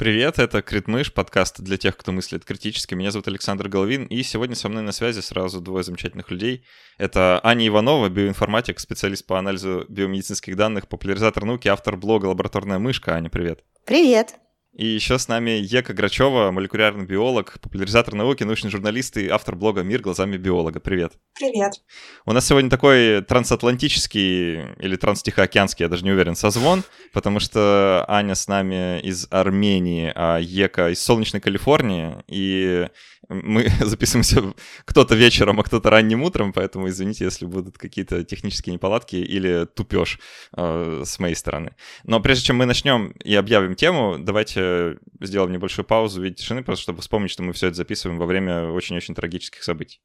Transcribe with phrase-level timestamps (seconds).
[0.00, 2.94] Привет, это Критмыш, подкаст для тех, кто мыслит критически.
[2.94, 6.64] Меня зовут Александр Головин, и сегодня со мной на связи сразу двое замечательных людей.
[6.96, 13.14] Это Аня Иванова, биоинформатик, специалист по анализу биомедицинских данных, популяризатор науки, автор блога «Лабораторная мышка».
[13.14, 13.62] Аня, привет.
[13.84, 14.36] Привет.
[14.72, 19.82] И еще с нами Ека Грачева, молекулярный биолог, популяризатор науки, научный журналист и автор блога
[19.82, 20.78] «Мир глазами биолога».
[20.78, 21.14] Привет.
[21.36, 21.72] Привет.
[22.24, 28.36] У нас сегодня такой трансатлантический или транстихоокеанский, я даже не уверен, созвон, потому что Аня
[28.36, 32.86] с нами из Армении, а Ека из солнечной Калифорнии, и
[33.28, 39.16] мы записываемся кто-то вечером, а кто-то ранним утром, поэтому извините, если будут какие-то технические неполадки
[39.16, 40.18] или тупеж
[40.56, 41.74] э, с моей стороны.
[42.04, 44.59] Но прежде чем мы начнем и объявим тему, давайте
[45.20, 48.26] сделаем небольшую паузу в виде тишины, просто чтобы вспомнить, что мы все это записываем во
[48.26, 50.00] время очень-очень трагических событий.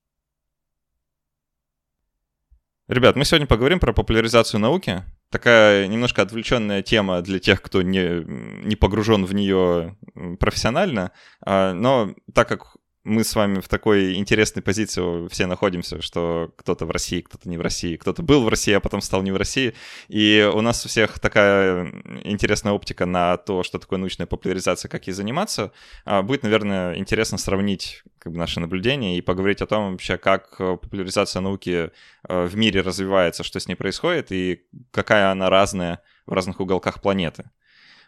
[2.87, 5.03] Ребят, мы сегодня поговорим про популяризацию науки.
[5.31, 8.23] Такая немножко отвлеченная тема для тех, кто не,
[8.63, 9.97] не погружен в нее
[10.39, 11.11] профессионально.
[11.41, 16.87] А, но так как мы с вами в такой интересной позиции все находимся, что кто-то
[16.87, 19.37] в России, кто-то не в России, кто-то был в России, а потом стал не в
[19.37, 19.75] России.
[20.07, 21.93] И у нас у всех такая
[22.23, 25.71] интересная оптика на то, что такое научная популяризация, как ей заниматься.
[26.03, 30.57] А, будет, наверное, интересно сравнить как бы, наши наблюдения и поговорить о том вообще, как
[30.57, 31.91] популяризация науки
[32.27, 37.01] э, в мире развивается, что с ней происходит и какая она разная в разных уголках
[37.01, 37.51] планеты.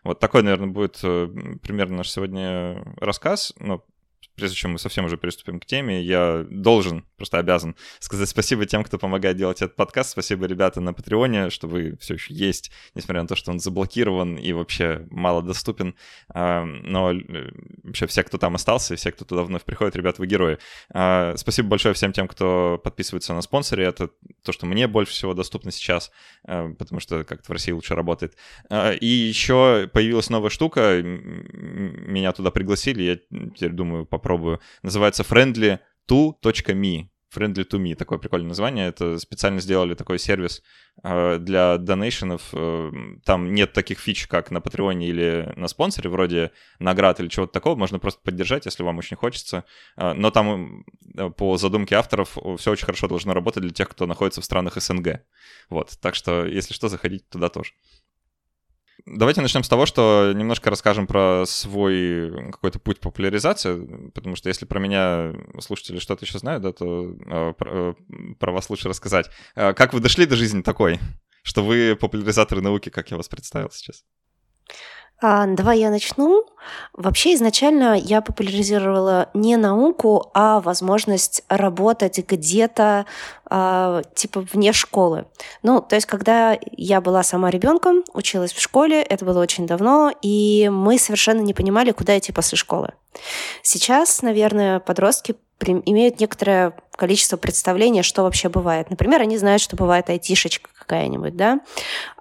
[0.03, 1.27] Вот такой, наверное, будет э,
[1.61, 3.53] примерно наш сегодня рассказ.
[3.59, 3.85] Но
[4.37, 8.83] прежде чем мы совсем уже приступим к теме, я должен, просто обязан сказать спасибо тем,
[8.83, 10.11] кто помогает делать этот подкаст.
[10.11, 14.35] Спасибо, ребята, на Патреоне, что вы все еще есть, несмотря на то, что он заблокирован
[14.35, 15.95] и вообще мало доступен.
[16.29, 17.49] А, но э,
[17.83, 20.59] вообще все, кто там остался, все, кто туда вновь приходит, ребята, вы герои.
[20.93, 23.85] А, спасибо большое всем тем, кто подписывается на спонсоре.
[23.85, 24.11] Это
[24.43, 26.11] то, что мне больше всего доступно сейчас,
[26.45, 28.37] а, потому что как-то в России лучше работает.
[28.71, 31.01] И еще появилась новая штука.
[31.01, 33.01] Меня туда пригласили.
[33.01, 33.15] Я
[33.55, 34.59] теперь думаю, попробую попробую.
[34.83, 37.07] Называется friendly2.me.
[37.35, 38.87] Friendly to Me, такое прикольное название.
[38.87, 40.63] Это специально сделали такой сервис
[41.03, 42.41] э, для донейшенов.
[42.53, 42.89] Э,
[43.25, 47.75] там нет таких фич, как на Патреоне или на спонсоре, вроде наград или чего-то такого.
[47.75, 49.65] Можно просто поддержать, если вам очень хочется.
[49.97, 50.85] Э, но там
[51.17, 54.81] э, по задумке авторов все очень хорошо должно работать для тех, кто находится в странах
[54.81, 55.21] СНГ.
[55.69, 57.73] Вот, так что, если что, заходите туда тоже.
[59.09, 64.65] Давайте начнем с того, что немножко расскажем про свой какой-то путь популяризации, потому что если
[64.65, 67.93] про меня слушатели что-то еще знают, да, то э, про, э,
[68.37, 69.29] про вас лучше рассказать.
[69.55, 70.99] Э, как вы дошли до жизни такой,
[71.41, 74.03] что вы популяризаторы науки, как я вас представил сейчас?
[75.19, 76.45] А, давай я начну.
[76.93, 83.07] Вообще изначально я популяризировала не науку, а возможность работать где-то
[83.49, 85.25] э, типа вне школы.
[85.63, 90.13] Ну, то есть, когда я была сама ребенком, училась в школе, это было очень давно,
[90.21, 92.93] и мы совершенно не понимали, куда идти после школы.
[93.63, 98.91] Сейчас, наверное, подростки имеют некоторое количество представления, что вообще бывает.
[98.91, 101.59] Например, они знают, что бывает айтишечка какая-нибудь, да.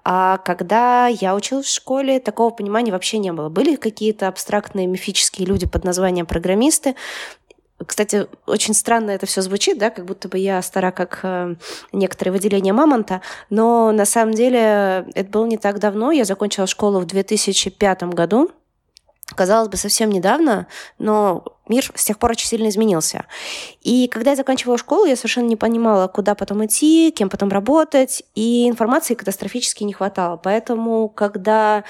[0.03, 3.49] А когда я училась в школе, такого понимания вообще не было.
[3.49, 6.95] Были какие-то абстрактные мифические люди под названием программисты,
[7.85, 11.55] кстати, очень странно это все звучит, да, как будто бы я стара, как э,
[11.91, 16.11] некоторые выделения мамонта, но на самом деле это было не так давно.
[16.11, 18.49] Я закончила школу в 2005 году,
[19.35, 20.65] казалось бы, совсем недавно,
[20.97, 23.25] но мир с тех пор очень сильно изменился.
[23.81, 28.23] И когда я заканчивала школу, я совершенно не понимала, куда потом идти, кем потом работать,
[28.35, 30.37] и информации катастрофически не хватало.
[30.37, 31.83] Поэтому, когда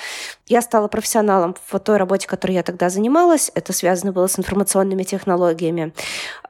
[0.47, 5.03] я стала профессионалом в той работе, которой я тогда занималась, это связано было с информационными
[5.03, 5.93] технологиями,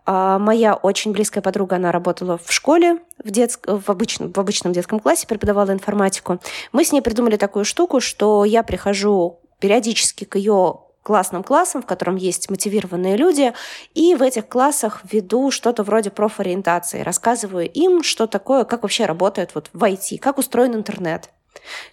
[0.05, 3.67] а моя очень близкая подруга, она работала в школе, в, детск...
[3.67, 6.39] в, обычном, в обычном детском классе, преподавала информатику.
[6.71, 11.85] Мы с ней придумали такую штуку, что я прихожу периодически к ее классным классам, в
[11.85, 13.53] котором есть мотивированные люди,
[13.93, 19.51] и в этих классах веду что-то вроде профориентации, рассказываю им, что такое, как вообще работает
[19.55, 21.29] вот в IT, как устроен интернет,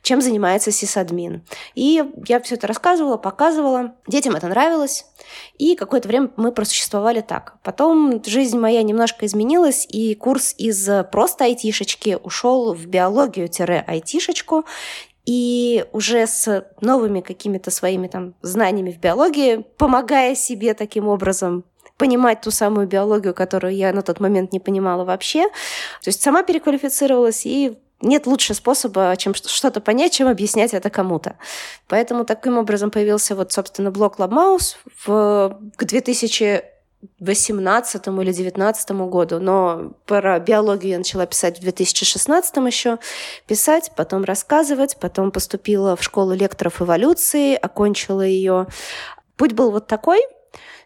[0.03, 1.43] чем занимается сисадмин.
[1.77, 3.95] И я все это рассказывала, показывала.
[4.09, 5.07] Детям это нравилось.
[5.59, 7.55] И какое-то время мы просуществовали так.
[7.63, 14.65] Потом жизнь моя немножко изменилась, и курс из просто айтишечки ушел в биологию-айтишечку.
[15.25, 21.65] И уже с новыми какими-то своими там знаниями в биологии, помогая себе таким образом
[21.97, 25.45] понимать ту самую биологию, которую я на тот момент не понимала вообще.
[26.03, 31.37] То есть сама переквалифицировалась и нет лучше способа, чем что-то понять, чем объяснять это кому-то.
[31.89, 36.74] Поэтому таким образом появился вот, собственно, блок LabMouse в, к 2000
[37.21, 42.99] 18 или 19 году, но про биологию я начала писать в 2016 еще,
[43.47, 48.67] писать, потом рассказывать, потом поступила в школу лекторов эволюции, окончила ее,
[49.37, 50.21] Путь был вот такой.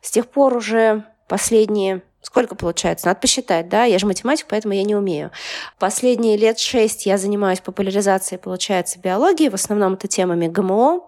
[0.01, 3.07] С тех пор уже последние Сколько получается?
[3.07, 3.85] Надо посчитать, да?
[3.85, 5.31] Я же математик, поэтому я не умею.
[5.79, 9.49] Последние лет шесть я занимаюсь популяризацией, получается, биологии.
[9.49, 11.01] В основном это темами ГМО.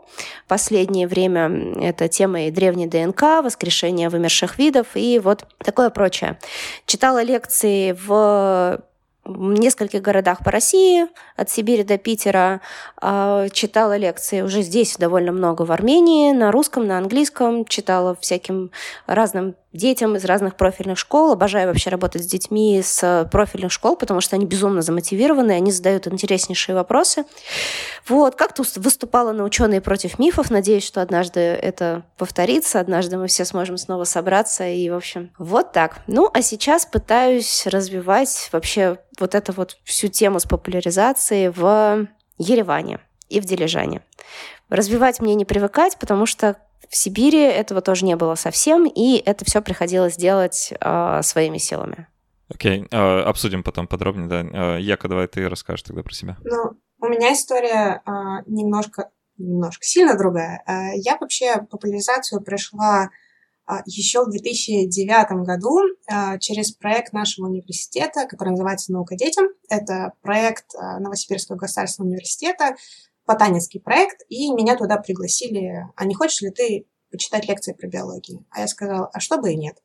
[0.49, 6.39] Последнее время это темой древней ДНК, воскрешения вымерших видов и вот такое прочее.
[6.87, 8.81] Читала лекции в
[9.25, 11.07] в нескольких городах по России,
[11.37, 12.61] от Сибири до Питера.
[12.97, 17.65] А, читала лекции уже здесь довольно много в Армении, на русском, на английском.
[17.65, 18.71] Читала всяким
[19.07, 21.33] разным детям из разных профильных школ.
[21.33, 26.07] Обожаю вообще работать с детьми с профильных школ, потому что они безумно замотивированы, они задают
[26.09, 27.25] интереснейшие вопросы.
[28.09, 30.51] Вот, как-то выступала на «Ученые против мифов».
[30.51, 34.67] Надеюсь, что однажды это повторится, однажды мы все сможем снова собраться.
[34.67, 36.01] И, в общем, вот так.
[36.07, 42.09] Ну, а сейчас пытаюсь развивать вообще вот эту вот всю тему с популяризацией в
[42.39, 44.03] Ереване и в Дилижане.
[44.69, 46.57] Развивать мне не привыкать, потому что
[46.91, 52.09] в Сибири этого тоже не было совсем, и это все приходилось делать э, своими силами.
[52.53, 52.89] Окей, okay.
[52.89, 54.43] uh, обсудим потом подробнее, да.
[54.43, 56.37] Uh, Яка, давай ты расскажешь тогда про себя.
[56.43, 60.65] Ну, у меня история uh, немножко, немножко, сильно другая.
[60.69, 63.11] Uh, я вообще популяризацию пришла
[63.71, 65.79] uh, еще в 2009 году
[66.13, 69.47] uh, через проект нашего университета, который называется «Наука детям».
[69.69, 72.75] Это проект uh, Новосибирского государственного университета,
[73.31, 78.45] ботанинский проект, и меня туда пригласили, а не хочешь ли ты почитать лекции про биологию?
[78.51, 79.77] А я сказала, а что бы и нет.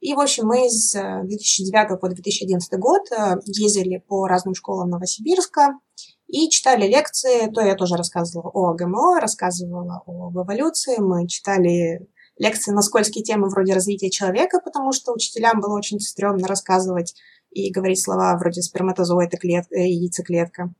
[0.00, 4.90] И, в общем, мы с 2009 э, по 2011 год э, ездили по разным школам
[4.90, 5.78] Новосибирска
[6.26, 7.50] и читали лекции.
[7.52, 10.96] То я тоже рассказывала о ГМО, рассказывала об эволюции.
[10.98, 16.48] Мы читали лекции на скользкие темы вроде развития человека, потому что учителям было очень стрёмно
[16.48, 17.14] рассказывать
[17.50, 19.66] и говорить слова вроде сперматозоид и клет...
[19.70, 20.72] Э, яйцеклетка.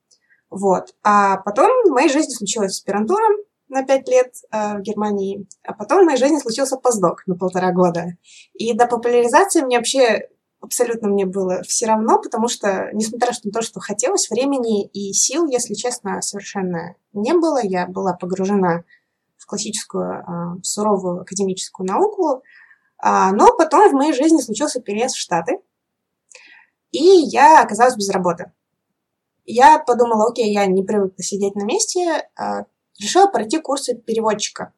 [0.53, 0.95] Вот.
[1.03, 3.25] А потом в моей жизни случилась аспирантура
[3.69, 7.73] на пять лет э, в Германии, а потом в моей жизни случился постдок на полтора
[7.73, 8.19] года.
[8.53, 10.29] И до популяризации мне вообще
[10.61, 15.47] абсолютно мне было все равно, потому что, несмотря на то, что хотелось, времени и сил,
[15.47, 17.61] если честно, совершенно не было.
[17.63, 18.85] Я была погружена
[19.39, 22.43] в классическую э, суровую академическую науку.
[22.99, 25.61] А, но потом в моей жизни случился переезд в Штаты,
[26.91, 28.53] и я оказалась без работы.
[29.45, 32.65] Я подумала, окей, я не привыкла сидеть на месте, а
[33.01, 34.73] решила пройти курсы переводчика.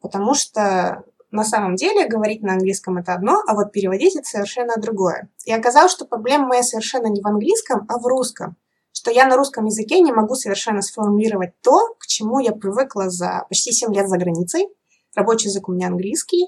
[0.00, 4.76] Потому что на самом деле говорить на английском это одно, а вот переводить это совершенно
[4.76, 5.28] другое.
[5.44, 8.56] И оказалось, что проблема моя совершенно не в английском, а в русском.
[8.92, 13.44] Что я на русском языке не могу совершенно сформулировать то, к чему я привыкла за
[13.48, 14.68] почти 7 лет за границей.
[15.14, 16.46] Рабочий язык у меня английский.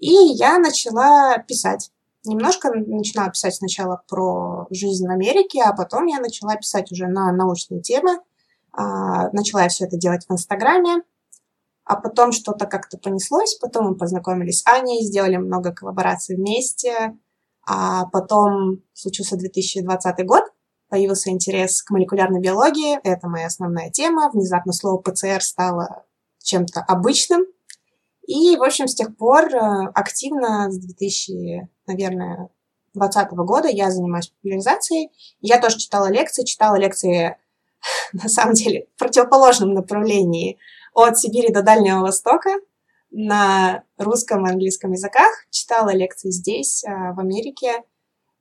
[0.00, 1.91] И я начала писать
[2.24, 7.32] немножко начинала писать сначала про жизнь в Америке, а потом я начала писать уже на
[7.32, 8.18] научные темы.
[8.72, 11.02] А, начала я все это делать в Инстаграме,
[11.84, 17.16] а потом что-то как-то понеслось, потом мы познакомились с Аней, сделали много коллабораций вместе,
[17.66, 20.44] а потом случился 2020 год,
[20.88, 26.04] появился интерес к молекулярной биологии, это моя основная тема, внезапно слово ПЦР стало
[26.42, 27.44] чем-то обычным,
[28.26, 32.50] и, в общем, с тех пор э, активно с 2000, наверное,
[32.94, 35.10] 2020 года я занимаюсь популяризацией.
[35.40, 37.36] Я тоже читала лекции, читала лекции,
[38.12, 40.58] на самом деле, в противоположном направлении
[40.94, 42.50] от Сибири до Дальнего Востока
[43.10, 45.32] на русском и английском языках.
[45.50, 47.82] Читала лекции здесь, э, в Америке.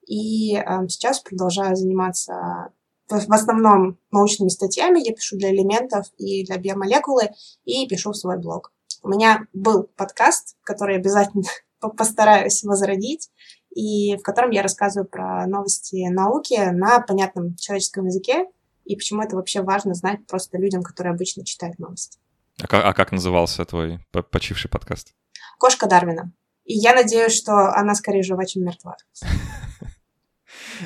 [0.05, 2.71] И э, сейчас продолжаю заниматься
[3.09, 5.05] в основном научными статьями.
[5.05, 7.31] Я пишу для элементов и для биомолекулы,
[7.65, 8.71] и пишу в свой блог.
[9.01, 11.43] У меня был подкаст, который обязательно
[11.98, 13.29] постараюсь возродить,
[13.74, 18.46] и в котором я рассказываю про новости науки на понятном человеческом языке,
[18.86, 22.20] и почему это вообще важно знать просто людям, которые обычно читают новости.
[22.60, 24.00] А как, а как назывался твой
[24.31, 25.13] почивший подкаст?
[25.58, 26.31] «Кошка Дарвина».
[26.65, 28.98] И я надеюсь, что она скорее жива, чем мертва.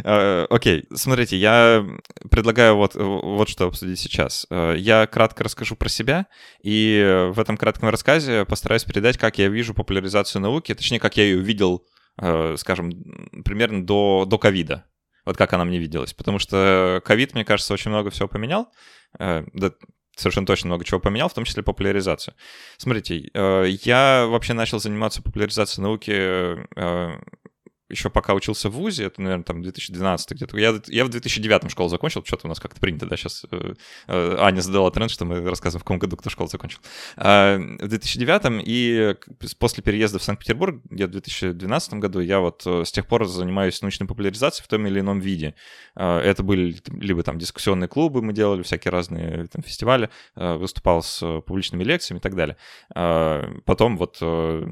[0.04, 1.86] Э, окей, смотрите, я
[2.30, 4.46] предлагаю вот, вот что обсудить сейчас.
[4.50, 6.28] Э, я кратко расскажу про себя,
[6.64, 11.24] и в этом кратком рассказе постараюсь передать, как я вижу популяризацию науки, точнее, как я
[11.24, 11.86] ее видел,
[12.22, 12.92] э, скажем,
[13.44, 14.86] примерно до, до ковида.
[15.26, 16.14] Вот как она мне виделась.
[16.14, 18.72] Потому что ковид, мне кажется, очень много всего поменял.
[19.18, 19.72] Да,
[20.16, 22.36] совершенно точно много чего поменял, в том числе популяризацию.
[22.78, 27.18] Смотрите, я вообще начал заниматься популяризацией науки
[27.90, 30.58] еще пока учился в ВУЗе, это, наверное, там 2012 где-то.
[30.58, 33.74] Я, я в 2009 школу закончил, что-то у нас как-то принято, да, сейчас э,
[34.08, 36.80] э, Аня задала тренд, что мы рассказываем, в каком году кто школу закончил.
[37.18, 39.16] Э, в 2009 и
[39.60, 43.82] после переезда в Санкт-Петербург, где-то в 2012 году, я вот э, с тех пор занимаюсь
[43.82, 45.54] научной популяризацией в том или ином виде.
[45.96, 51.04] Э, это были либо там дискуссионные клубы, мы делали всякие разные там, фестивали, э, выступал
[51.04, 52.58] с публичными лекциями и так далее.
[52.96, 54.66] Э, потом вот э,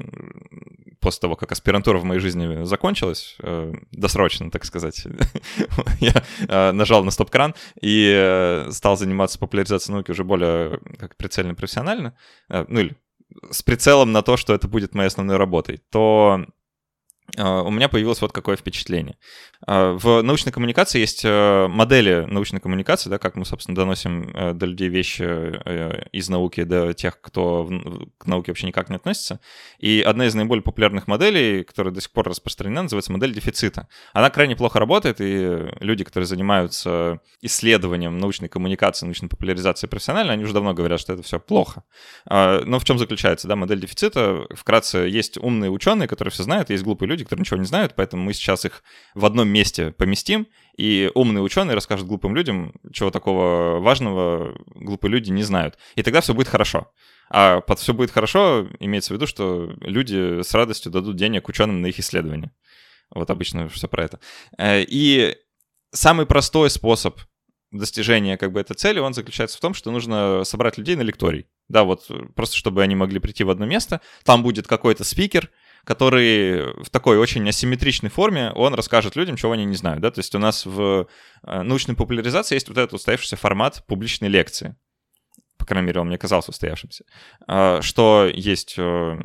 [1.00, 5.06] после того, как аспирантура в моей жизни закончилась, э, досрочно, так сказать,
[6.00, 11.54] я э, нажал на стоп-кран и э, стал заниматься популяризацией науки уже более как прицельно
[11.54, 12.16] профессионально,
[12.48, 12.96] ну или
[13.50, 16.46] с прицелом на то, что это будет моей основной работой, то
[17.36, 19.16] у меня появилось вот какое впечатление.
[19.66, 24.52] А, в научной коммуникации есть э, модели научной коммуникации, да, как мы, собственно, доносим э,
[24.52, 27.68] до людей вещи э, из науки до тех, кто
[28.18, 29.40] к науке вообще никак не относится.
[29.78, 33.88] И одна из наиболее популярных моделей, которая до сих пор распространена, называется модель дефицита.
[34.12, 40.44] Она крайне плохо работает, и люди, которые занимаются исследованием научной коммуникации, научной популяризации профессионально, они
[40.44, 41.84] уже давно говорят, что это все плохо.
[42.26, 44.46] А, но в чем заключается, да, модель дефицита?
[44.54, 48.24] Вкратце, есть умные ученые, которые все знают, есть глупые люди, которые ничего не знают, поэтому
[48.24, 48.82] мы сейчас их
[49.14, 55.30] в одном месте поместим, и умные ученые расскажут глупым людям, чего такого важного глупые люди
[55.30, 55.78] не знают.
[55.94, 56.90] И тогда все будет хорошо.
[57.30, 61.80] А под все будет хорошо имеется в виду, что люди с радостью дадут денег ученым
[61.80, 62.50] на их исследования.
[63.10, 64.20] Вот обычно все про это.
[64.58, 65.36] Э, и
[65.92, 67.18] самый простой способ
[67.70, 71.46] достижения как бы этой цели, он заключается в том, что нужно собрать людей на лекторий.
[71.68, 75.50] Да, вот просто чтобы они могли прийти в одно место, там будет какой-то спикер,
[75.84, 80.20] который в такой очень асимметричной форме, он расскажет людям, чего они не знают, да, то
[80.20, 81.06] есть у нас в
[81.42, 84.76] э, научной популяризации есть вот этот устоявшийся формат публичной лекции,
[85.58, 87.04] по крайней мере, он мне казался устоявшимся,
[87.46, 89.18] а, что есть э,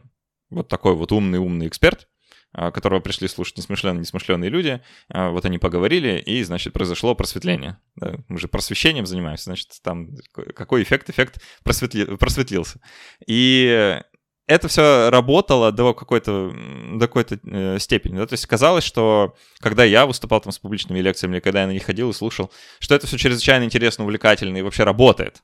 [0.50, 2.08] вот такой вот умный-умный эксперт,
[2.52, 7.78] а, которого пришли слушать несмышленные, несмышленные люди, а, вот они поговорили, и, значит, произошло просветление.
[7.96, 8.16] Да?
[8.28, 11.12] Мы же просвещением занимаемся, значит, там какой эффект?
[11.12, 12.06] Эффект просветли...
[12.18, 12.82] просветлился.
[13.28, 14.02] И
[14.50, 16.52] это все работало до какой-то,
[16.94, 18.18] до какой-то э, степени.
[18.18, 18.26] Да?
[18.26, 21.72] То есть казалось, что когда я выступал там с публичными лекциями, или когда я на
[21.72, 25.44] них ходил и слушал, что это все чрезвычайно интересно, увлекательно и вообще работает.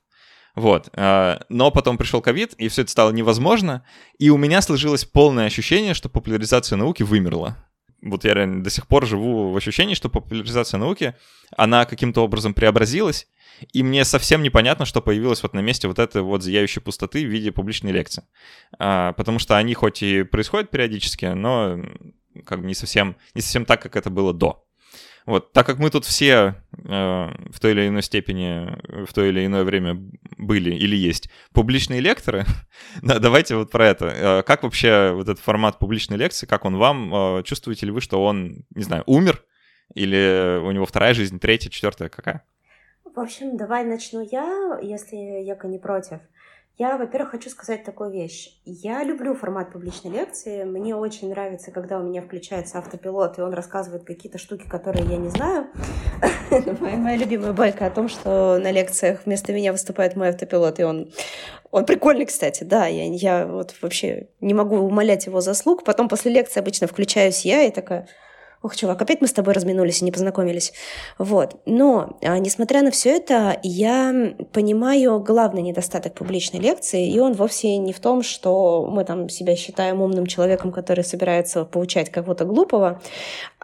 [0.56, 0.88] Вот.
[0.94, 3.84] Э, но потом пришел ковид, и все это стало невозможно,
[4.18, 7.56] и у меня сложилось полное ощущение, что популяризация науки вымерла.
[8.02, 11.14] Вот я реально до сих пор живу в ощущении, что популяризация науки,
[11.56, 13.26] она каким-то образом преобразилась,
[13.72, 17.30] и мне совсем непонятно, что появилось вот на месте вот этой вот зияющей пустоты в
[17.30, 18.24] виде публичной лекции.
[18.78, 21.80] А, потому что они хоть и происходят периодически, но
[22.44, 24.65] как бы не совсем, не совсем так, как это было до.
[25.26, 29.44] Вот, так как мы тут все э, в той или иной степени, в то или
[29.44, 30.00] иное время
[30.38, 32.44] были или есть публичные лекторы,
[33.02, 34.06] да, давайте вот про это.
[34.06, 37.12] Э, как вообще вот этот формат публичной лекции, как он вам?
[37.12, 39.42] Э, чувствуете ли вы, что он, не знаю, умер?
[39.94, 42.44] Или у него вторая жизнь, третья, четвертая, какая?
[43.04, 46.20] В общем, давай начну я, если Яка не против.
[46.78, 48.50] Я, во-первых, хочу сказать такую вещь.
[48.66, 50.64] Я люблю формат публичной лекции.
[50.64, 55.16] Мне очень нравится, когда у меня включается автопилот, и он рассказывает какие-то штуки, которые я
[55.16, 55.68] не знаю.
[56.80, 61.10] моя, любимая байка о том, что на лекциях вместо меня выступает мой автопилот, и он,
[61.70, 62.84] он прикольный, кстати, да.
[62.86, 65.82] Я, я вот вообще не могу умолять его заслуг.
[65.82, 68.06] Потом после лекции обычно включаюсь я и такая
[68.66, 70.72] Ох, чувак, опять мы с тобой разминулись и не познакомились.
[71.18, 71.60] Вот.
[71.66, 77.76] Но, а, несмотря на все это, я понимаю главный недостаток публичной лекции, и он вовсе
[77.76, 83.00] не в том, что мы там себя считаем умным человеком, который собирается поучать кого-то глупого,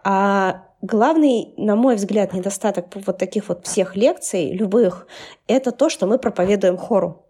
[0.04, 5.08] а главный, на мой взгляд, недостаток вот таких вот всех лекций, любых,
[5.48, 7.26] это то, что мы проповедуем хору.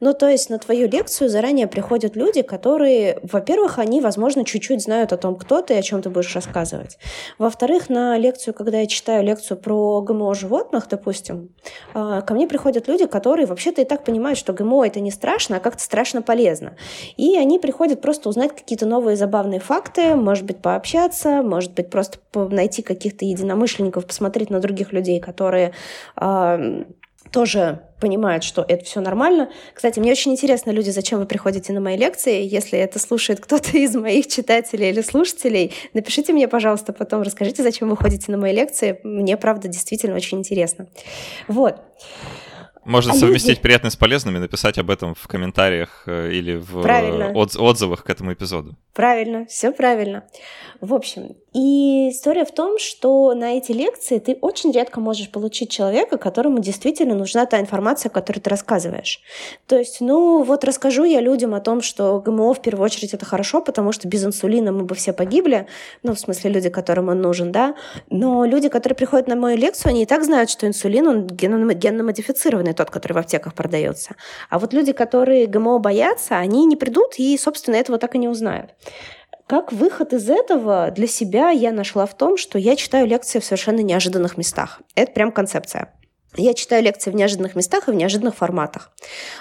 [0.00, 5.12] Ну, то есть на твою лекцию заранее приходят люди, которые, во-первых, они, возможно, чуть-чуть знают
[5.12, 6.98] о том, кто ты и о чем ты будешь рассказывать.
[7.38, 11.50] Во-вторых, на лекцию, когда я читаю лекцию про ГМО животных, допустим,
[11.94, 15.56] а, ко мне приходят люди, которые вообще-то и так понимают, что ГМО это не страшно,
[15.56, 16.76] а как-то страшно полезно.
[17.16, 22.18] И они приходят просто узнать какие-то новые забавные факты, может быть, пообщаться, может быть, просто
[22.34, 25.72] найти каких-то единомышленников, посмотреть на других людей, которые
[27.32, 29.50] тоже понимают, что это все нормально.
[29.74, 32.42] Кстати, мне очень интересно, люди, зачем вы приходите на мои лекции.
[32.42, 37.88] Если это слушает кто-то из моих читателей или слушателей, напишите мне, пожалуйста, потом, расскажите, зачем
[37.88, 39.00] вы ходите на мои лекции.
[39.02, 40.88] Мне, правда, действительно очень интересно.
[41.48, 41.80] Вот.
[42.84, 43.60] Можно а совместить люди...
[43.62, 47.32] приятное с полезным и написать об этом в комментариях э, или в правильно.
[47.32, 48.76] отзывах к этому эпизоду.
[48.92, 50.24] Правильно, все правильно.
[50.80, 55.70] В общем, И история в том, что на эти лекции ты очень редко можешь получить
[55.70, 59.20] человека, которому действительно нужна та информация, о которой ты рассказываешь.
[59.66, 63.26] То есть, ну вот расскажу я людям о том, что ГМО в первую очередь это
[63.26, 65.66] хорошо, потому что без инсулина мы бы все погибли,
[66.02, 67.74] ну в смысле люди, которым он нужен, да,
[68.08, 72.72] но люди, которые приходят на мою лекцию, они и так знают, что инсулин, он генно-модифицированный,
[72.72, 74.14] тот, который в аптеках продается.
[74.48, 78.28] А вот люди, которые ГМО боятся, они не придут и, собственно, этого так и не
[78.28, 78.70] узнают.
[79.46, 83.44] Как выход из этого для себя я нашла в том, что я читаю лекции в
[83.44, 84.80] совершенно неожиданных местах.
[84.94, 85.92] Это прям концепция.
[86.36, 88.90] Я читаю лекции в неожиданных местах и в неожиданных форматах.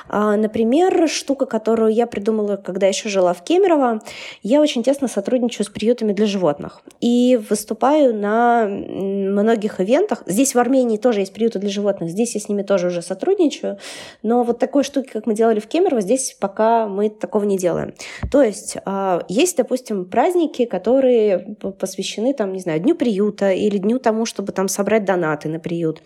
[0.10, 4.01] А, например, штука, которую я придумала, когда еще жила в Кемерово,
[4.43, 10.24] я очень тесно сотрудничаю с приютами для животных и выступаю на многих ивентах.
[10.25, 13.77] Здесь в Армении тоже есть приюты для животных, здесь я с ними тоже уже сотрудничаю,
[14.21, 17.93] но вот такой штуки, как мы делали в Кемерово, здесь пока мы такого не делаем.
[18.29, 23.98] То есть а, есть, допустим, праздники, которые посвящены, там, не знаю, Дню приюта или Дню
[24.00, 26.01] тому, чтобы там собрать донаты на приют.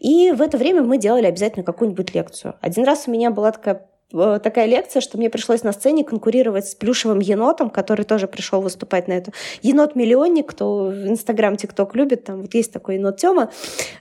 [0.00, 2.54] И и в это время мы делали обязательно какую-нибудь лекцию.
[2.60, 6.66] Один раз у меня была такая Э, такая лекция, что мне пришлось на сцене конкурировать
[6.66, 9.32] с плюшевым енотом, который тоже пришел выступать на эту.
[9.62, 13.50] Енот-миллионник, кто Инстаграм, ТикТок любит, там вот есть такой енот Тёма.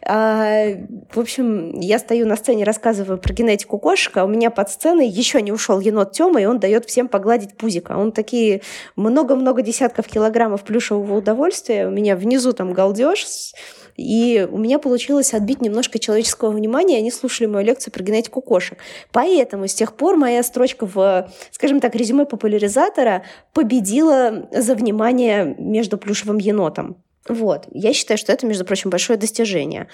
[0.02, 0.68] А,
[1.14, 5.08] в общем, я стою на сцене, рассказываю про генетику кошек, а у меня под сценой
[5.08, 7.98] еще не ушел енот Тёма, и он дает всем погладить пузика.
[7.98, 8.62] Он такие
[8.96, 11.88] много-много десятков килограммов плюшевого удовольствия.
[11.88, 13.26] У меня внизу там галдеж,
[13.98, 18.78] и у меня получилось отбить немножко человеческого внимания, они слушали мою лекцию про генетику кошек.
[19.12, 23.24] Поэтому с тех пор моя строчка в, скажем так, резюме популяризатора
[23.54, 27.04] победила за внимание между плюшевым енотом.
[27.28, 27.66] Вот.
[27.72, 29.88] Я считаю, что это, между прочим, большое достижение.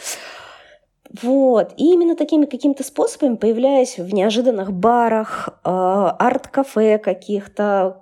[1.22, 1.74] Вот.
[1.78, 8.02] И именно такими какими-то способами, появляясь в неожиданных барах, э, арт-кафе каких-то,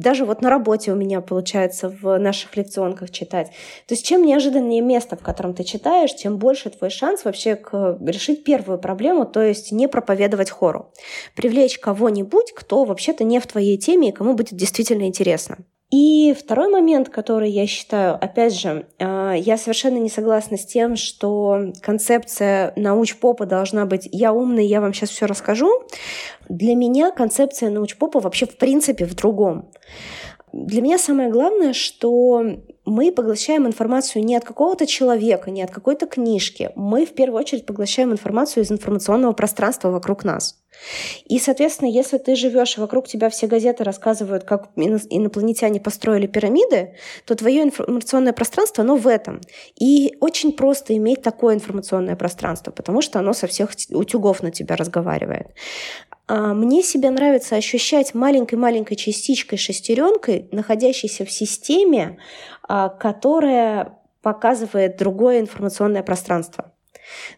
[0.00, 3.48] даже вот на работе у меня получается в наших лекционках читать.
[3.86, 7.98] То есть чем неожиданнее место, в котором ты читаешь, тем больше твой шанс вообще к,
[8.00, 10.92] решить первую проблему, то есть не проповедовать хору.
[11.34, 15.58] Привлечь кого-нибудь, кто вообще-то не в твоей теме и кому будет действительно интересно.
[15.90, 20.96] И второй момент, который я считаю, опять же, а, я совершенно не согласна с тем,
[20.96, 25.70] что концепция научпопа должна быть «я умный, я вам сейчас все расскажу».
[26.50, 29.70] Для меня концепция научпопа вообще в принципе в другом.
[30.52, 32.42] Для меня самое главное, что
[32.88, 36.70] мы поглощаем информацию не от какого-то человека, не от какой-то книжки.
[36.74, 40.58] Мы в первую очередь поглощаем информацию из информационного пространства вокруг нас.
[41.26, 47.34] И, соответственно, если ты живешь, вокруг тебя все газеты рассказывают, как инопланетяне построили пирамиды, то
[47.34, 49.40] твое информационное пространство, оно в этом.
[49.78, 54.76] И очень просто иметь такое информационное пространство, потому что оно со всех утюгов на тебя
[54.76, 55.48] разговаривает.
[56.28, 62.18] А, мне себя нравится ощущать маленькой-маленькой частичкой, шестеренкой, находящейся в системе,
[62.57, 66.72] а, которая показывает другое информационное пространство.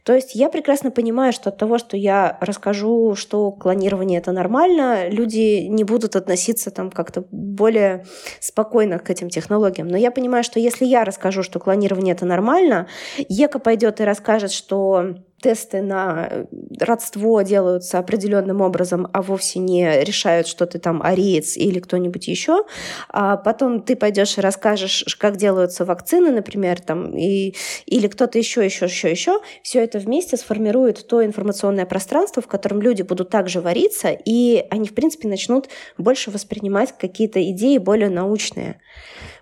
[0.02, 5.08] То есть я прекрасно понимаю, что от того, что я расскажу, что клонирование это нормально,
[5.08, 8.04] люди не будут относиться там как-то более
[8.40, 9.88] спокойно к этим технологиям.
[9.88, 12.88] Но я понимаю, что если я расскажу, что клонирование это нормально,
[13.28, 16.46] Ека пойдет и расскажет, что тесты на
[16.78, 22.64] родство делаются определенным образом, а вовсе не решают, что ты там ариец или кто-нибудь еще.
[23.08, 27.54] А потом ты пойдешь и расскажешь, как делаются вакцины, например, там, и,
[27.86, 29.40] или кто-то еще, еще, еще, еще.
[29.62, 34.88] Все это вместе сформирует то информационное пространство, в котором люди будут также вариться, и они,
[34.88, 38.80] в принципе, начнут больше воспринимать какие-то идеи более научные.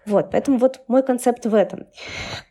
[0.08, 1.86] Вот, поэтому вот мой концепт в этом.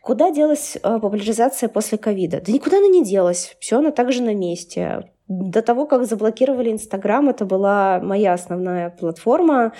[0.00, 2.40] Куда делась э, популяризация после ковида?
[2.40, 3.56] Да никуда она не делась.
[3.58, 5.10] Все она также на месте.
[5.26, 9.72] До того, как заблокировали Инстаграм, это была моя основная платформа.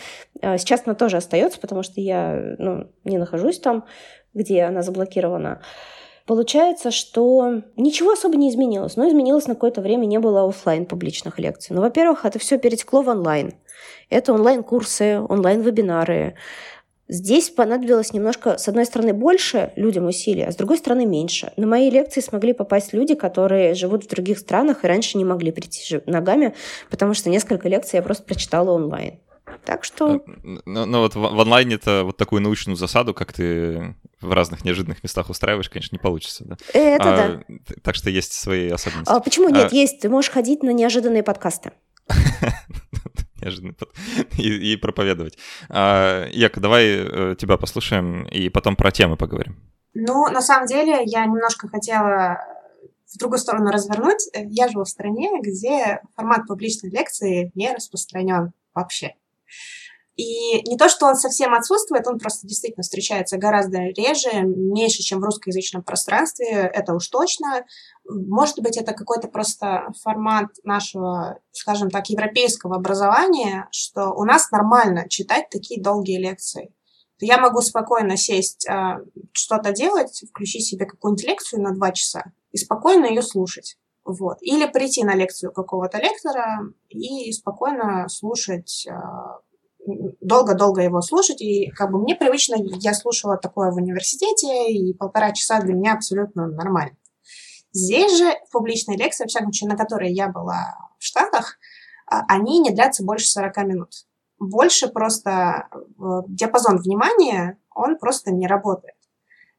[0.42, 3.84] Э, сейчас она тоже остается, потому что я ну, не нахожусь там,
[4.34, 5.62] где она заблокирована.
[6.26, 11.38] Получается, что ничего особо не изменилось, но изменилось на какое-то время, не было офлайн публичных
[11.38, 11.74] лекций.
[11.74, 13.54] Ну, во-первых, это все перетекло в онлайн.
[14.10, 16.34] Это онлайн-курсы, онлайн-вебинары,
[17.08, 21.52] Здесь понадобилось немножко, с одной стороны, больше людям усилий, а с другой стороны, меньше.
[21.56, 25.50] На мои лекции смогли попасть люди, которые живут в других странах и раньше не могли
[25.50, 26.54] прийти ногами,
[26.90, 29.20] потому что несколько лекций я просто прочитала онлайн.
[29.64, 30.22] Так что...
[30.26, 34.64] Ну, ну, ну вот в, в онлайне-то вот такую научную засаду, как ты в разных
[34.64, 36.56] неожиданных местах устраиваешь, конечно, не получится, да?
[36.74, 37.72] Это а, да.
[37.82, 39.10] Так что есть свои особенности.
[39.10, 39.72] А почему нет?
[39.72, 39.74] А...
[39.74, 40.00] Есть.
[40.00, 41.72] Ты можешь ходить на неожиданные подкасты.
[43.40, 43.74] неожиданно
[44.38, 45.38] и, и проповедовать.
[45.68, 49.56] А, Яка, давай э, тебя послушаем и потом про темы поговорим.
[49.94, 52.38] Ну, на самом деле, я немножко хотела
[53.12, 54.28] в другую сторону развернуть.
[54.34, 59.14] Я живу в стране, где формат публичной лекции не распространен вообще.
[60.18, 65.20] И не то, что он совсем отсутствует, он просто действительно встречается гораздо реже, меньше, чем
[65.20, 67.64] в русскоязычном пространстве, это уж точно.
[68.04, 75.08] Может быть, это какой-то просто формат нашего, скажем так, европейского образования, что у нас нормально
[75.08, 76.74] читать такие долгие лекции.
[77.20, 78.98] Я могу спокойно сесть, а,
[79.30, 83.76] что-то делать, включить себе какую-нибудь лекцию на два часа и спокойно ее слушать.
[84.04, 84.38] Вот.
[84.40, 89.38] Или прийти на лекцию какого-то лектора и спокойно слушать а,
[90.20, 95.32] долго-долго его слушать, и как бы мне привычно, я слушала такое в университете, и полтора
[95.32, 96.96] часа для меня абсолютно нормально.
[97.72, 101.58] Здесь же публичные лекции, во всяком случае, на которые я была в Штатах,
[102.06, 103.90] а, они не длятся больше 40 минут.
[104.38, 105.82] Больше просто э,
[106.28, 108.94] диапазон внимания, он просто не работает.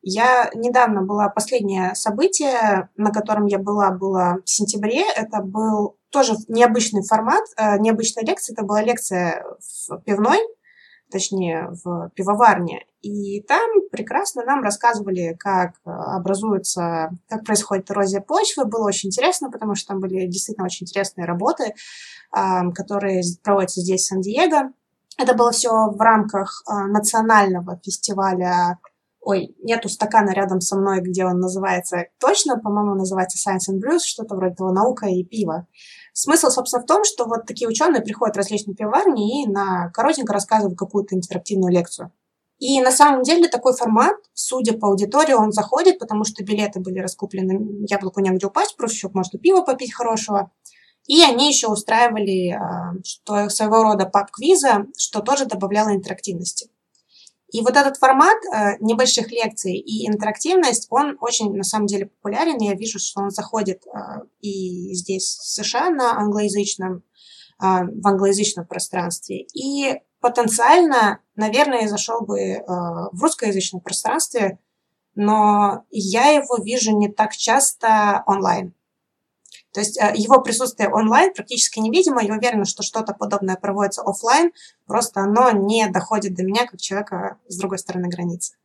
[0.02, 5.04] Я недавно была, последнее событие, на котором я была, было в сентябре.
[5.16, 8.54] Это был тоже необычный формат, э, необычная лекция.
[8.54, 10.40] Это была лекция в пивной,
[11.12, 12.86] точнее, в пивоварне.
[13.02, 18.66] И там прекрасно нам рассказывали, как образуется, как происходит эрозия почвы.
[18.66, 21.74] Было очень интересно, потому что там были действительно очень интересные работы,
[22.32, 24.74] которые проводятся здесь, в Сан-Диего.
[25.20, 28.80] Это было все в рамках э, национального фестиваля
[29.30, 34.00] Ой, нету стакана рядом со мной, где он называется точно, по-моему, называется Science and Brews,
[34.00, 35.68] что-то вроде того, наука и пиво.
[36.14, 40.34] Смысл, собственно, в том, что вот такие ученые приходят в различные пивоварни и на коротенько
[40.34, 42.12] рассказывают какую-то интерактивную лекцию.
[42.58, 46.98] И на самом деле такой формат, судя по аудитории, он заходит, потому что билеты были
[46.98, 50.50] раскуплены, яблоку негде упасть, просто еще можно пиво попить хорошего.
[51.06, 56.72] И они еще устраивали а, что, своего рода паб-квиза, что тоже добавляло интерактивности.
[57.52, 62.58] И вот этот формат э, небольших лекций и интерактивность, он очень, на самом деле, популярен.
[62.60, 67.02] Я вижу, что он заходит э, и здесь, в США, на англоязычном, э,
[67.60, 69.46] в англоязычном пространстве.
[69.54, 74.60] И потенциально, наверное, зашел бы э, в русскоязычном пространстве,
[75.16, 78.74] но я его вижу не так часто онлайн.
[79.80, 82.22] То есть э, его присутствие онлайн практически невидимо.
[82.22, 84.52] Я уверена, что что-то подобное проводится офлайн,
[84.86, 88.58] просто оно не доходит до меня как человека с другой стороны границы.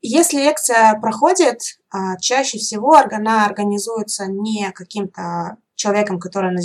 [0.00, 1.60] Если лекция проходит,
[1.90, 6.56] а, чаще всего она организуется не каким-то человеком, который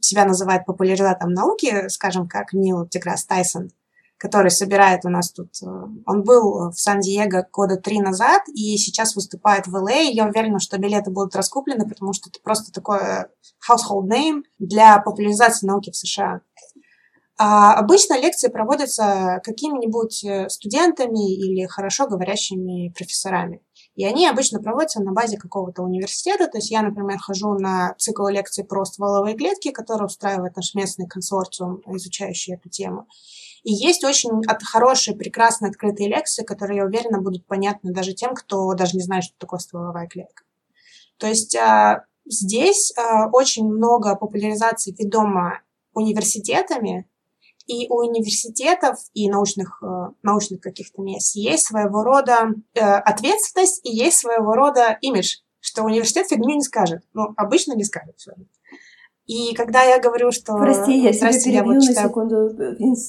[0.00, 3.70] себя называет популяризатором науки, скажем, как Нил Деграсс Тайсон,
[4.18, 5.50] который собирает у нас тут...
[5.62, 5.66] Э,
[6.06, 9.92] он был в Сан-Диего года три назад и сейчас выступает в ЛА.
[9.92, 13.30] Я уверена, что билеты будут раскуплены, потому что это просто такое
[13.68, 16.40] household name для популяризации науки в США.
[17.40, 23.62] А обычно лекции проводятся какими-нибудь э, студентами или хорошо говорящими профессорами.
[23.98, 26.46] И они обычно проводятся на базе какого-то университета.
[26.46, 31.08] То есть я, например, хожу на цикл лекций про стволовые клетки, который устраивает наш местный
[31.08, 33.08] консорциум, изучающий эту тему.
[33.64, 38.36] И есть очень от хорошие, прекрасные открытые лекции, которые, я уверена, будут понятны даже тем,
[38.36, 40.44] кто даже не знает, что такое стволовая клетка.
[41.16, 45.60] То есть а, здесь а, очень много популяризации ведомо
[45.92, 47.10] университетами,
[47.68, 49.86] и у университетов и научных, э,
[50.22, 56.28] научных каких-то мест есть своего рода э, ответственность и есть своего рода имидж, что университет
[56.28, 57.02] фигню не скажет.
[57.12, 58.32] Ну, обычно не скажет все.
[59.26, 60.56] И когда я говорю, что...
[60.56, 62.02] Прости, я себя перебью я вот читаю...
[62.02, 62.36] на секунду.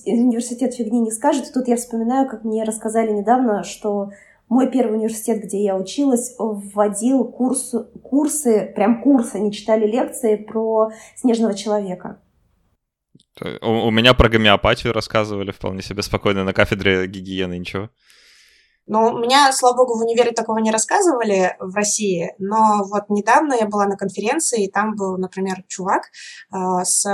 [0.05, 1.51] Университет фигни не скажет.
[1.53, 4.09] Тут я вспоминаю, как мне рассказали недавно, что
[4.49, 10.91] мой первый университет, где я училась, вводил курс, курсы, прям курсы, они читали лекции про
[11.15, 12.19] снежного человека.
[13.61, 17.89] У, у меня про гомеопатию рассказывали вполне себе спокойно на кафедре гигиены, ничего.
[18.91, 23.67] Ну, меня, слава богу, в универе такого не рассказывали в России, но вот недавно я
[23.67, 26.05] была на конференции, и там был, например, чувак
[26.51, 27.05] э, с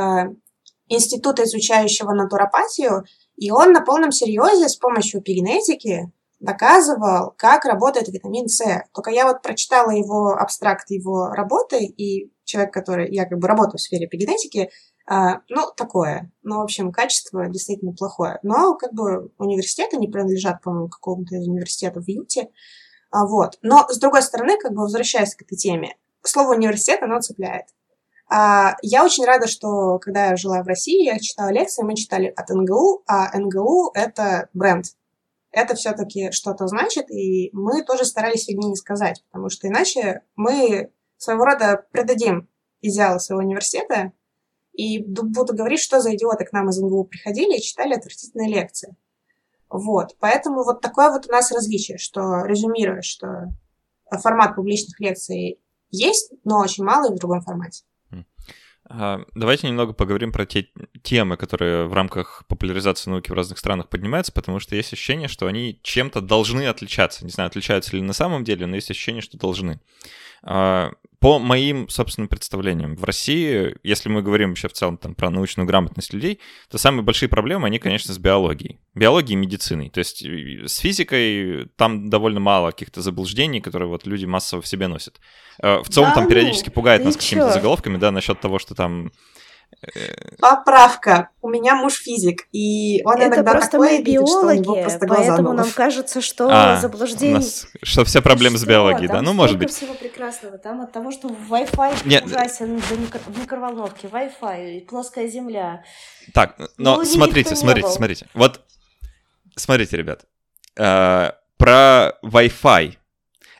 [0.88, 3.04] института, изучающего натуропатию,
[3.36, 8.64] и он на полном серьезе с помощью эпигенетики доказывал, как работает витамин С.
[8.94, 13.78] Только я вот прочитала его абстракт его работы, и человек, который, я как бы работаю
[13.78, 14.70] в сфере эпигенетики,
[15.08, 16.32] а, ну, такое.
[16.42, 18.40] Ну, в общем, качество действительно плохое.
[18.42, 22.50] Но, как бы, университеты не принадлежат, по-моему, какому-то из университетов в Юте.
[23.12, 23.60] А, вот.
[23.62, 27.68] Но, с другой стороны, как бы, возвращаясь к этой теме, слово университет, оно цепляет.
[28.28, 32.34] А, я очень рада, что, когда я жила в России, я читала лекции, мы читали
[32.36, 34.86] от НГУ, а НГУ— это бренд.
[35.52, 40.92] Это все-таки что-то значит, и мы тоже старались фигни не сказать, потому что иначе мы
[41.18, 42.50] своего рода предадим
[42.82, 44.12] идеалы своего университета,
[44.76, 48.96] и буду говорить, что за идиоты к нам из МГУ приходили и читали отвратительные лекции.
[49.70, 53.54] Вот, поэтому вот такое вот у нас различие, что, резюмируя, что
[54.22, 55.60] формат публичных лекций
[55.90, 57.84] есть, но очень мало и в другом формате.
[58.88, 60.68] А, давайте немного поговорим про те
[61.02, 65.48] темы, которые в рамках популяризации науки в разных странах поднимаются, потому что есть ощущение, что
[65.48, 67.26] они чем-то должны отличаться.
[67.26, 69.80] Не знаю, отличаются ли на самом деле, но есть ощущение, что должны.
[71.20, 75.68] По моим собственным представлениям, в России, если мы говорим вообще в целом там, про научную
[75.68, 78.80] грамотность людей, то самые большие проблемы, они, конечно, с биологией.
[78.94, 79.90] Биологией и медициной.
[79.90, 84.88] То есть с физикой там довольно мало каких-то заблуждений, которые вот люди массово в себе
[84.88, 85.20] носят.
[85.62, 88.76] А, в целом да, там ну, периодически пугает нас какими-то заголовками, да, насчет того, что
[88.76, 89.12] там Э,
[90.40, 91.30] Поправка.
[91.42, 95.54] У меня муж физик, и он это иногда просто такое мы биологи, видит, просто поэтому
[95.54, 97.36] нам кажется, что а, заблуждение...
[97.36, 98.66] Нас, что все проблемы что?
[98.66, 99.22] с биологией, там да?
[99.22, 99.72] Ну, может быть.
[99.72, 100.58] всего прекрасного.
[100.58, 102.26] Там от того, что Wi-Fi Нет.
[102.26, 105.84] ужасен в микроволновке, Wi-Fi, плоская земля.
[106.34, 108.28] Так, но ну, смотрите, смотрите, смотрите.
[108.34, 108.62] Вот,
[109.56, 110.26] смотрите, ребят.
[110.78, 112.94] Э, про Wi-Fi.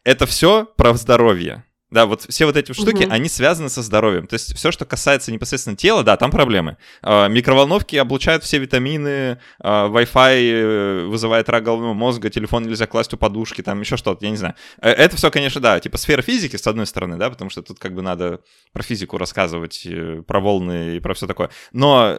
[0.04, 1.65] Это все про здоровье.
[1.96, 3.14] Да, вот все вот эти штуки, угу.
[3.14, 4.28] они связаны со здоровьем.
[4.28, 6.76] То есть все, что касается непосредственно тела, да, там проблемы.
[7.02, 13.14] Э, микроволновки облучают все витамины, э, Wi-Fi э, вызывает рак головного мозга, телефон нельзя класть
[13.14, 14.56] у подушки, там еще что-то, я не знаю.
[14.82, 17.80] Э, это все, конечно, да, типа сфера физики, с одной стороны, да, потому что тут
[17.80, 18.42] как бы надо
[18.74, 21.50] про физику рассказывать, э, про волны и про все такое.
[21.72, 22.18] Но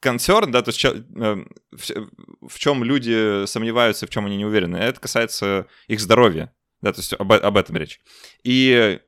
[0.00, 5.68] концерн, да, то есть в чем люди сомневаются, в чем они не уверены, это касается
[5.86, 6.52] их здоровья.
[6.84, 7.98] Да, то есть об, об этом речь.
[8.42, 9.00] И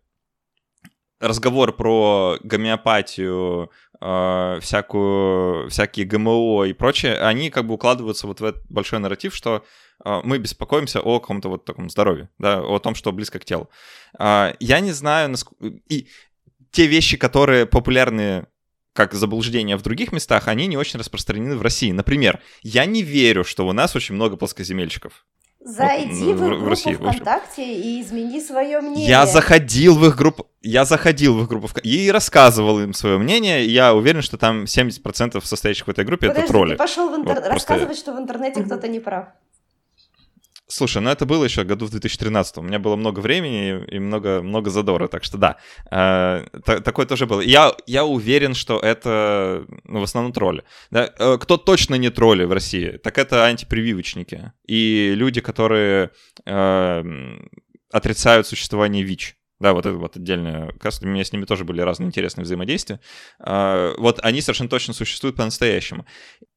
[1.21, 8.45] разговор про гомеопатию, э, всякую, всякие ГМО и прочее, они как бы укладываются вот в
[8.45, 9.62] этот большой нарратив, что
[10.03, 13.69] э, мы беспокоимся о каком-то вот таком здоровье, да, о том, что близко к телу.
[14.19, 15.67] Э, я не знаю, насколько...
[15.91, 16.09] И
[16.71, 18.47] те вещи, которые популярны
[18.95, 21.91] как заблуждения в других местах, они не очень распространены в России.
[21.91, 25.27] Например, я не верю, что у нас очень много плоскоземельщиков.
[25.66, 29.09] Зайди в, в их группу России, ВКонтакте и измени свое мнение.
[29.09, 33.66] Я заходил в их группу, я заходил в их группу и рассказывал им свое мнение.
[33.66, 36.70] Я уверен, что там 70% состоящих в этой группе Подожди, это тролли.
[36.70, 37.35] ты пошел в интер...
[37.35, 38.02] вот, рассказывать, просто...
[38.05, 39.26] что в интернете кто-то не прав.
[40.68, 42.59] Слушай, ну это было еще году в 2013.
[42.59, 45.57] У меня было много времени и много, много задора, так что да,
[45.92, 46.44] э,
[46.83, 47.40] такое тоже было.
[47.40, 50.64] Я, я уверен, что это ну, в основном тролли.
[50.90, 51.12] Да?
[51.18, 56.11] Э, кто точно не тролли в России, так это антипрививочники и люди, которые
[56.44, 57.05] э,
[57.92, 59.37] отрицают существование ВИЧ.
[59.59, 61.07] Да, вот это вот отдельная каста.
[61.07, 63.01] У меня с ними тоже были разные интересные взаимодействия.
[63.38, 66.05] А, вот они совершенно точно существуют по-настоящему.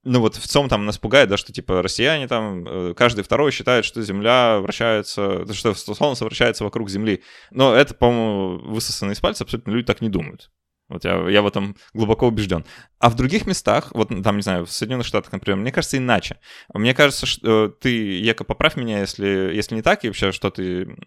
[0.03, 3.51] Ну вот в целом там нас пугает, да, что типа россияне там, э, каждый второй
[3.51, 7.23] считает, что Земля вращается, что Солнце вращается вокруг Земли.
[7.51, 10.51] Но это, по-моему, высосано из пальца, абсолютно люди так не думают.
[10.89, 12.65] Вот я, я в этом глубоко убежден.
[12.99, 16.39] А в других местах, вот там, не знаю, в Соединенных Штатах, например, мне кажется иначе.
[16.73, 20.49] Мне кажется, что э, ты, Ека, поправь меня, если, если не так, и вообще, что
[20.49, 20.97] ты,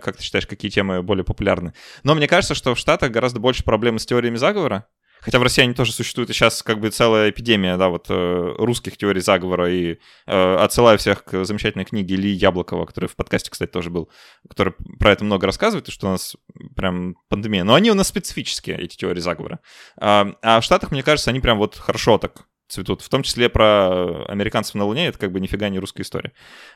[0.00, 1.74] как ты считаешь, какие темы более популярны.
[2.04, 4.86] Но мне кажется, что в Штатах гораздо больше проблем с теориями заговора,
[5.22, 8.54] Хотя в России они тоже существуют, и сейчас как бы целая эпидемия, да, вот э,
[8.58, 13.50] русских теорий заговора, и э, отсылаю всех к замечательной книге Ильи Яблокова, который в подкасте,
[13.50, 14.10] кстати, тоже был,
[14.48, 16.36] который про это много рассказывает, и что у нас
[16.74, 17.62] прям пандемия.
[17.62, 19.60] Но они у нас специфические, эти теории заговора.
[19.96, 23.02] А, а в Штатах, мне кажется, они прям вот хорошо так цветут.
[23.02, 26.32] В том числе про американцев на Луне, это как бы нифига не русская история.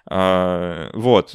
[0.09, 1.35] А, вот.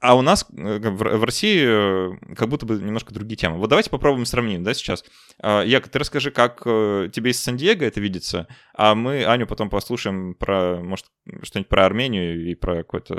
[0.00, 3.58] А у нас э, в России э, как будто бы немножко другие темы.
[3.58, 5.04] Вот давайте попробуем сравнить, да, сейчас.
[5.42, 9.68] А, Яка, ты расскажи, как э, тебе из Сан-Диего это видится, а мы Аню потом
[9.68, 11.06] послушаем про, может,
[11.42, 13.14] что-нибудь про Армению и про какой-то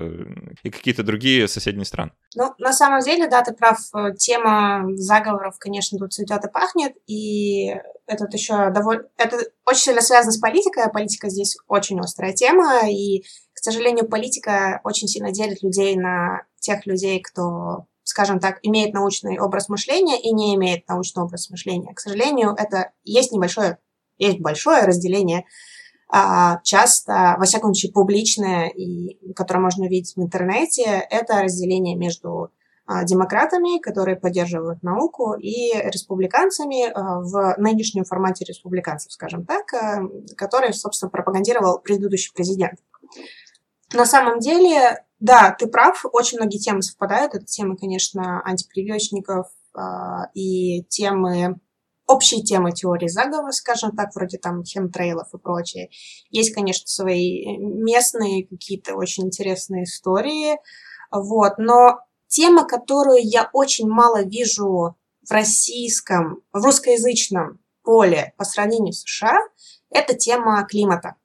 [0.63, 2.11] и какие-то другие соседние страны.
[2.35, 3.77] Ну, на самом деле, да, ты прав.
[4.17, 7.75] Тема заговоров, конечно, тут цветет и пахнет, и
[8.07, 9.03] это еще довольно...
[9.17, 13.21] Это очень сильно связано с политикой, а политика здесь очень острая тема, и,
[13.53, 19.37] к сожалению, политика очень сильно делит людей на тех людей, кто, скажем так, имеет научный
[19.39, 21.93] образ мышления и не имеет научный образ мышления.
[21.93, 23.79] К сожалению, это есть небольшое,
[24.17, 25.45] есть большое разделение,
[26.13, 32.51] а, часто, во всяком случае, публичное, и, которое можно увидеть в интернете, это разделение между
[32.85, 39.67] а, демократами, которые поддерживают науку, и республиканцами а, в нынешнем формате республиканцев, скажем так,
[40.35, 42.79] который, собственно, пропагандировал предыдущий президент.
[43.93, 47.35] На самом деле, да, ты прав, очень многие темы совпадают.
[47.35, 49.79] Это темы, конечно, антипрививочников э,
[50.33, 51.59] и темы,
[52.07, 55.89] общие темы теории заговора, скажем так, вроде там хемтрейлов и прочее.
[56.31, 60.57] Есть, конечно, свои местные какие-то очень интересные истории,
[61.11, 68.93] вот, но тема, которую я очень мало вижу в российском, в русскоязычном поле по сравнению
[68.93, 69.37] с США,
[69.91, 71.15] это тема климата.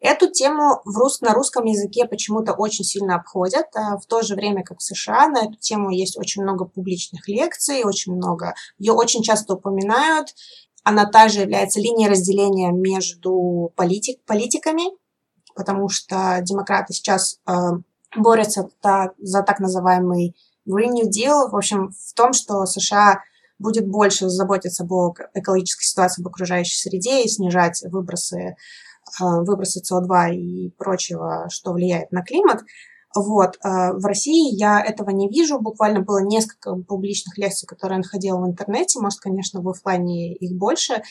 [0.00, 1.20] Эту тему в рус...
[1.20, 5.28] на русском языке почему-то очень сильно обходят, а в то же время как в США
[5.28, 10.34] на эту тему есть очень много публичных лекций, очень много, ее очень часто упоминают,
[10.84, 14.84] она также является линией разделения между политик, политиками,
[15.56, 17.52] потому что демократы сейчас э,
[18.16, 20.36] борются так, за так называемый
[20.68, 23.20] Green New Deal, в общем, в том, что США
[23.58, 24.92] будет больше заботиться об
[25.34, 28.56] экологической ситуации в окружающей среде и снижать выбросы,
[29.20, 32.62] выбросы СО2 и прочего, что влияет на климат.
[33.14, 33.56] Вот.
[33.64, 35.58] Э, в России я этого не вижу.
[35.60, 39.00] Буквально было несколько публичных лекций, которые я находила в интернете.
[39.00, 41.02] Может, конечно, в офлайне их больше.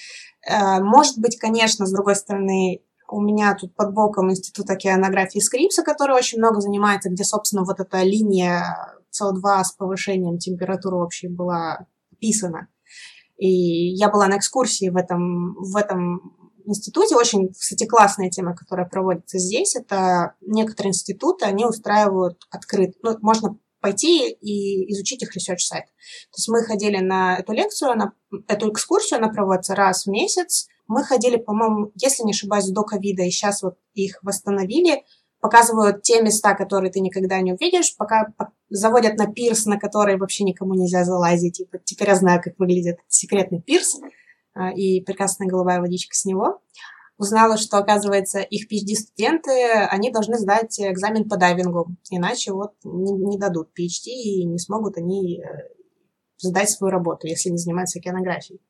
[0.47, 5.83] Э, может быть, конечно, с другой стороны, у меня тут под боком Институт океанографии Скрипса,
[5.83, 8.63] который очень много занимается, где, собственно, вот эта линия
[9.11, 12.67] СО2 с повышением температуры общей была описана.
[13.37, 16.36] И я была на экскурсии в этом, в этом
[16.69, 17.15] институте.
[17.15, 19.75] Очень, кстати, классная тема, которая проводится здесь.
[19.75, 22.95] Это некоторые институты, они устраивают открыт.
[23.03, 25.85] Ну, можно пойти и изучить их research сайт.
[25.85, 28.13] То есть мы ходили на эту лекцию, на
[28.47, 30.67] эту экскурсию, она проводится раз в месяц.
[30.87, 35.03] Мы ходили, по-моему, если не ошибаюсь, до ковида, и сейчас вот их восстановили
[35.39, 38.33] показывают те места, которые ты никогда не увидишь, пока
[38.69, 41.59] заводят на пирс, на который вообще никому нельзя залазить.
[41.59, 43.99] И теперь я знаю, как выглядит секретный пирс
[44.75, 46.61] и прекрасная голубая водичка с него.
[47.17, 49.51] Узнала, что, оказывается, их PhD-студенты,
[49.89, 54.97] они должны сдать экзамен по дайвингу, иначе вот не, не дадут PhD и не смогут
[54.97, 55.45] они э,
[56.37, 58.61] сдать свою работу, если не занимаются океанографией.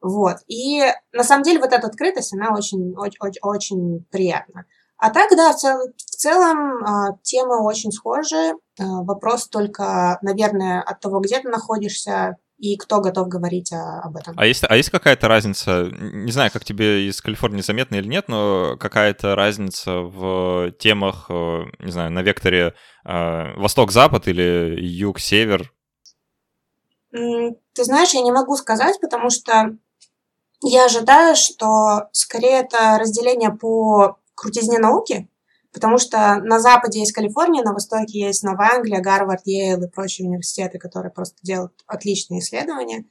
[0.00, 0.36] Вот.
[0.46, 4.66] И на самом деле вот эта открытость, она очень, очень, очень приятна.
[4.96, 8.54] А так, да, в, цел, в целом а, темы очень схожи.
[8.78, 14.16] А, вопрос только, наверное, от того, где ты находишься, и кто готов говорить о, об
[14.16, 14.34] этом.
[14.36, 18.28] А есть, а есть какая-то разница, не знаю, как тебе из Калифорнии заметно или нет,
[18.28, 22.74] но какая-то разница в темах, э, не знаю, на векторе
[23.06, 25.72] э, восток-запад или юг-север?
[27.10, 29.76] Ты знаешь, я не могу сказать, потому что
[30.62, 35.28] я ожидаю, что скорее это разделение по крутизне науки,
[35.72, 40.28] потому что на Западе есть Калифорния, на Востоке есть Новая Англия, Гарвард, Йейл и прочие
[40.28, 43.04] университеты, которые просто делают отличные исследования.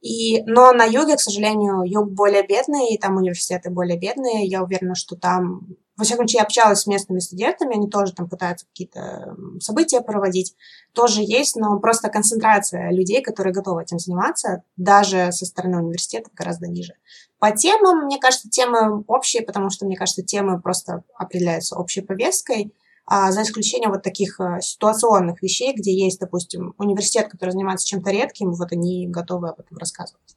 [0.00, 4.46] И, но на юге, к сожалению, юг более бедный, и там университеты более бедные.
[4.46, 5.66] Я уверена, что там
[5.98, 10.54] во всяком случае, я общалась с местными студентами, они тоже там пытаются какие-то события проводить.
[10.92, 16.68] Тоже есть, но просто концентрация людей, которые готовы этим заниматься, даже со стороны университета, гораздо
[16.68, 16.94] ниже.
[17.40, 22.72] По темам, мне кажется, темы общие, потому что, мне кажется, темы просто определяются общей повесткой,
[23.04, 28.10] а за исключением вот таких э, ситуационных вещей, где есть, допустим, университет, который занимается чем-то
[28.10, 30.36] редким, вот они готовы об этом рассказывать.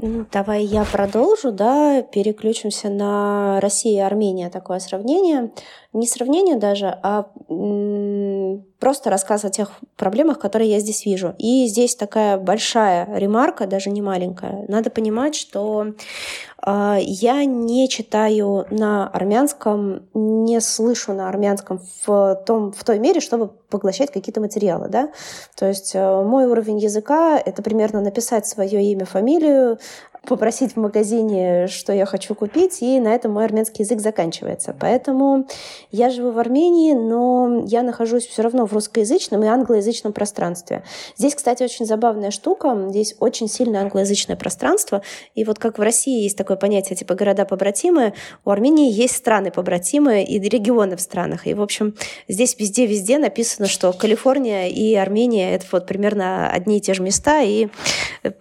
[0.00, 5.50] Давай я продолжу, да, переключимся на Россию и Армения, такое сравнение.
[5.92, 7.30] Не сравнение даже, а
[8.78, 11.34] просто рассказ о тех проблемах, которые я здесь вижу.
[11.38, 14.66] И здесь такая большая ремарка, даже не маленькая.
[14.68, 15.94] Надо понимать, что
[17.00, 23.48] я не читаю на армянском, не слышу на армянском в, том, в той мере, чтобы
[23.70, 24.88] поглощать какие-то материалы.
[24.88, 25.10] Да?
[25.56, 29.78] То есть э, мой уровень языка— это примерно написать свое имя, фамилию,
[30.28, 34.76] попросить в магазине, что я хочу купить, и на этом мой армянский язык заканчивается.
[34.78, 35.46] Поэтому
[35.90, 40.84] я живу в Армении, но я нахожусь все равно в русскоязычном и англоязычном пространстве.
[41.16, 42.76] Здесь, кстати, очень забавная штука.
[42.90, 45.02] Здесь очень сильное англоязычное пространство.
[45.34, 48.12] И вот как в России есть такое понятие типа города побратимые,
[48.44, 51.46] у Армении есть страны побратимые и регионы в странах.
[51.46, 51.94] И, в общем,
[52.28, 57.42] здесь везде-везде написано, что Калифорния и Армения— это вот примерно одни и те же места.
[57.42, 57.68] И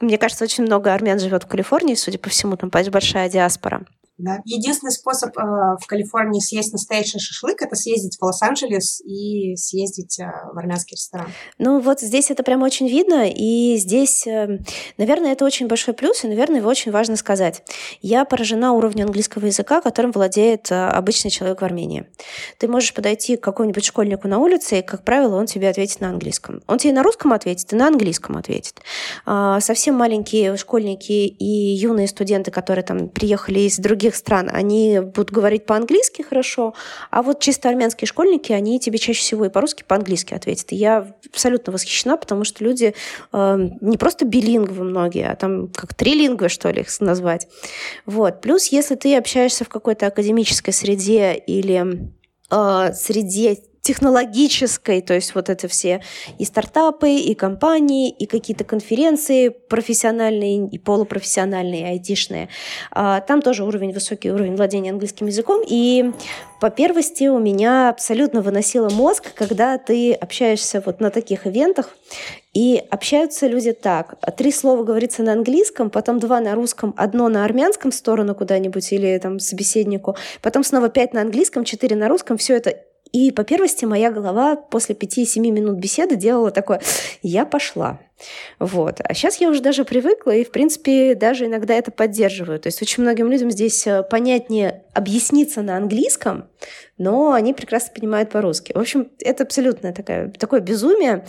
[0.02, 3.85] мне кажется, очень много армян живет в Калифорнии, Калифорнии, судя по всему, там большая диаспора.
[4.17, 4.41] Да.
[4.45, 10.25] Единственный способ э, в Калифорнии съесть настоящий шашлык это съездить в Лос-Анджелес и съездить э,
[10.53, 11.27] в армянский ресторан.
[11.60, 14.60] Ну вот здесь это прям очень видно, и здесь, э,
[14.97, 17.62] наверное, это очень большой плюс, и, наверное, его очень важно сказать.
[18.01, 22.08] Я поражена уровнем английского языка, которым владеет э, обычный человек в Армении.
[22.58, 26.10] Ты можешь подойти к какому-нибудь школьнику на улице, и, как правило, он тебе ответит на
[26.10, 26.63] английском.
[26.65, 28.82] Он тебе на русском ответит, и на английском ответит.
[29.27, 34.99] Э, совсем маленькие школьники и юные студенты, которые там приехали из других других стран, они
[35.01, 36.73] будут говорить по-английски хорошо,
[37.11, 40.71] а вот чисто армянские школьники, они тебе чаще всего и по-русски, и по-английски ответят.
[40.71, 42.93] И я абсолютно восхищена, потому что люди
[43.33, 47.47] э, не просто билингвы многие, а там как трилингвы, что ли, их назвать.
[48.05, 48.41] Вот.
[48.41, 52.09] Плюс, если ты общаешься в какой-то академической среде или
[52.49, 53.57] э, среде
[53.88, 56.02] технологической, то есть вот это все
[56.38, 62.50] и стартапы, и компании, и какие-то конференции профессиональные и полупрофессиональные, айтишные.
[62.91, 65.62] А, там тоже уровень, высокий уровень владения английским языком.
[65.65, 66.12] И
[66.60, 71.95] по первости у меня абсолютно выносило мозг, когда ты общаешься вот на таких ивентах,
[72.54, 74.15] и общаются люди так.
[74.35, 79.17] Три слова говорится на английском, потом два на русском, одно на армянском сторону куда-нибудь или
[79.19, 82.38] там собеседнику, потом снова пять на английском, четыре на русском.
[82.38, 82.75] Все это
[83.17, 86.81] и по первости моя голова после 5-7 минут беседы делала такое
[87.23, 87.99] «я пошла».
[88.59, 88.99] Вот.
[89.03, 92.59] А сейчас я уже даже привыкла и, в принципе, даже иногда это поддерживаю.
[92.59, 96.47] То есть очень многим людям здесь э, понятнее объясниться на английском,
[96.97, 98.73] но они прекрасно понимают по-русски.
[98.73, 101.25] В общем, это абсолютно такое, такое безумие.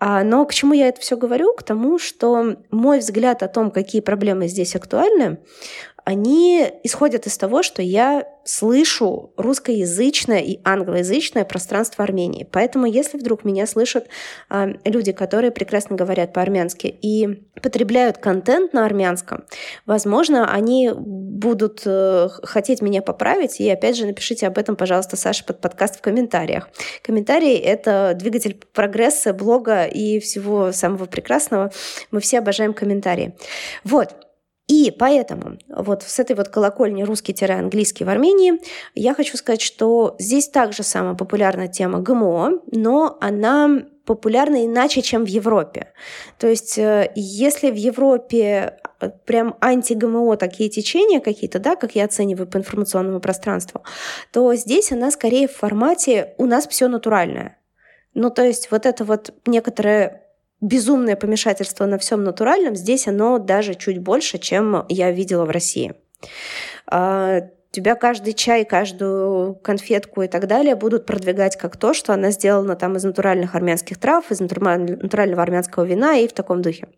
[0.00, 1.54] А, но к чему я это все говорю?
[1.54, 5.38] К тому, что мой взгляд о том, какие проблемы здесь актуальны,
[6.04, 12.46] они исходят из того, что я слышу русскоязычное и англоязычное пространство Армении.
[12.50, 14.08] Поэтому, если вдруг меня слышат
[14.50, 19.44] э, люди, которые прекрасно говорят по-армянски и потребляют контент на армянском,
[19.86, 23.60] возможно, они будут э, хотеть меня поправить.
[23.60, 26.68] И опять же, напишите об этом, пожалуйста, Саша, под подкаст в комментариях.
[27.02, 31.70] Комментарии— это двигатель прогресса, блога и всего самого прекрасного.
[32.10, 33.36] Мы все обожаем комментарии.
[33.84, 34.16] Вот.
[34.68, 38.54] И поэтому вот с этой вот колокольни русский-английский в Армении
[38.94, 45.24] я хочу сказать, что здесь также самая популярная тема ГМО, но она популярна иначе, чем
[45.24, 45.92] в Европе.
[46.38, 52.04] То есть э, если в Европе э, прям анти-ГМО такие течения какие-то, да, как я
[52.04, 53.82] оцениваю по информационному пространству,
[54.32, 57.58] то здесь она скорее в формате «у нас все натуральное».
[58.14, 60.21] Ну, то есть вот это вот некоторое
[60.62, 65.94] безумное помешательство на всем натуральном, здесь оно даже чуть больше, чем я видела в России.
[66.86, 67.40] А,
[67.72, 72.76] тебя каждый чай, каждую конфетку и так далее будут продвигать как то, что она сделана
[72.76, 76.88] там из натуральных армянских трав, из натурального армянского вина и в таком духе.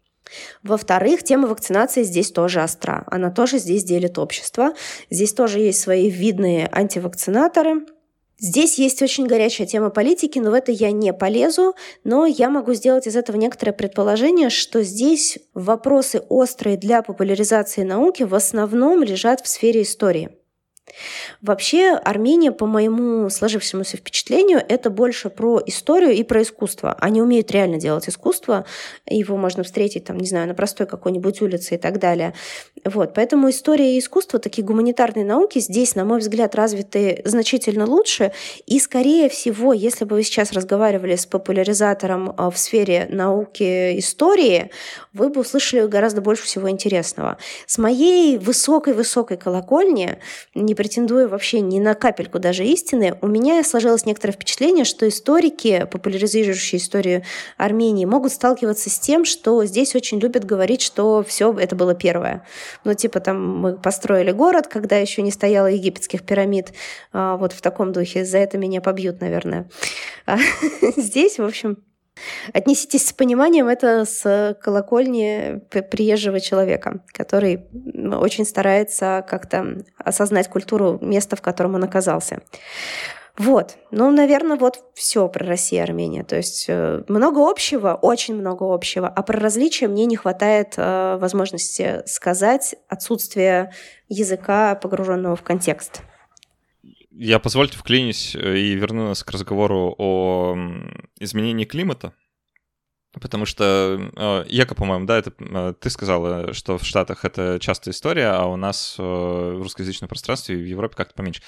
[0.62, 3.05] Во-вторых, тема вакцинации здесь тоже остра.
[3.07, 4.73] Она тоже здесь делит общество.
[5.11, 7.83] Здесь тоже есть свои видные антивакцинаторы,
[8.45, 11.74] Здесь есть очень горячая тема политики, но в это я не полезу,
[12.05, 18.22] но я могу сделать из этого некоторое предположение, что здесь вопросы острые для популяризации науки
[18.22, 20.28] в основном лежат в сфере истории.
[21.40, 26.95] Вообще Армения, по моему сложившемуся впечатлению, это больше про историю и про искусство.
[27.01, 28.66] Они умеют реально делать искусство,
[29.07, 32.34] его можно встретить, там, не знаю, на простой какой-нибудь улице и так далее.
[32.85, 33.14] Вот.
[33.14, 38.32] Поэтому история и искусство, такие гуманитарные науки, здесь, на мой взгляд, развиты значительно лучше.
[38.66, 44.70] И, скорее всего, если бы вы сейчас разговаривали с популяризатором а, в сфере науки истории,
[45.14, 47.39] вы бы услышали гораздо больше всего интересного.
[47.66, 50.18] С моей высокой-высокой колокольни,
[50.55, 55.89] не претендуя вообще ни на капельку даже истины, у меня сложилось некоторое впечатление, что историки,
[55.91, 57.22] популяризирующие историю
[57.57, 62.45] Армении, могут сталкиваться с тем, что здесь очень любят говорить, что все это было первое.
[62.85, 66.72] Ну, типа там мы построили город, когда еще не стояло египетских пирамид,
[67.12, 68.25] а, вот в таком духе.
[68.25, 69.68] За это меня побьют, наверное.
[70.27, 70.39] А
[70.97, 71.79] здесь, в общем,
[72.53, 75.61] Отнеситесь с пониманием это с колокольни
[75.91, 82.41] приезжего человека, который очень старается как-то осознать культуру места, в котором он оказался.
[83.37, 86.24] Вот, ну, наверное, вот все про Россию и Армению.
[86.24, 91.16] То есть э, много общего, очень много общего, а про различия мне не хватает э,
[91.16, 93.72] возможности сказать отсутствие
[94.09, 96.03] языка, погруженного в контекст.
[97.11, 100.57] Я позвольте вклинюсь э, и верну нас к разговору о
[101.18, 102.14] изменении климата.
[103.20, 108.28] Потому что, э, Яко, по-моему, да, это ты сказала, что в Штатах это частая история,
[108.28, 111.43] а у нас в русскоязычном пространстве в Европе как-то поменьше.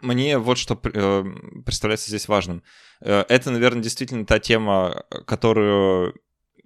[0.00, 2.62] Мне вот что представляется здесь важным.
[3.00, 6.14] Это, наверное, действительно та тема, которую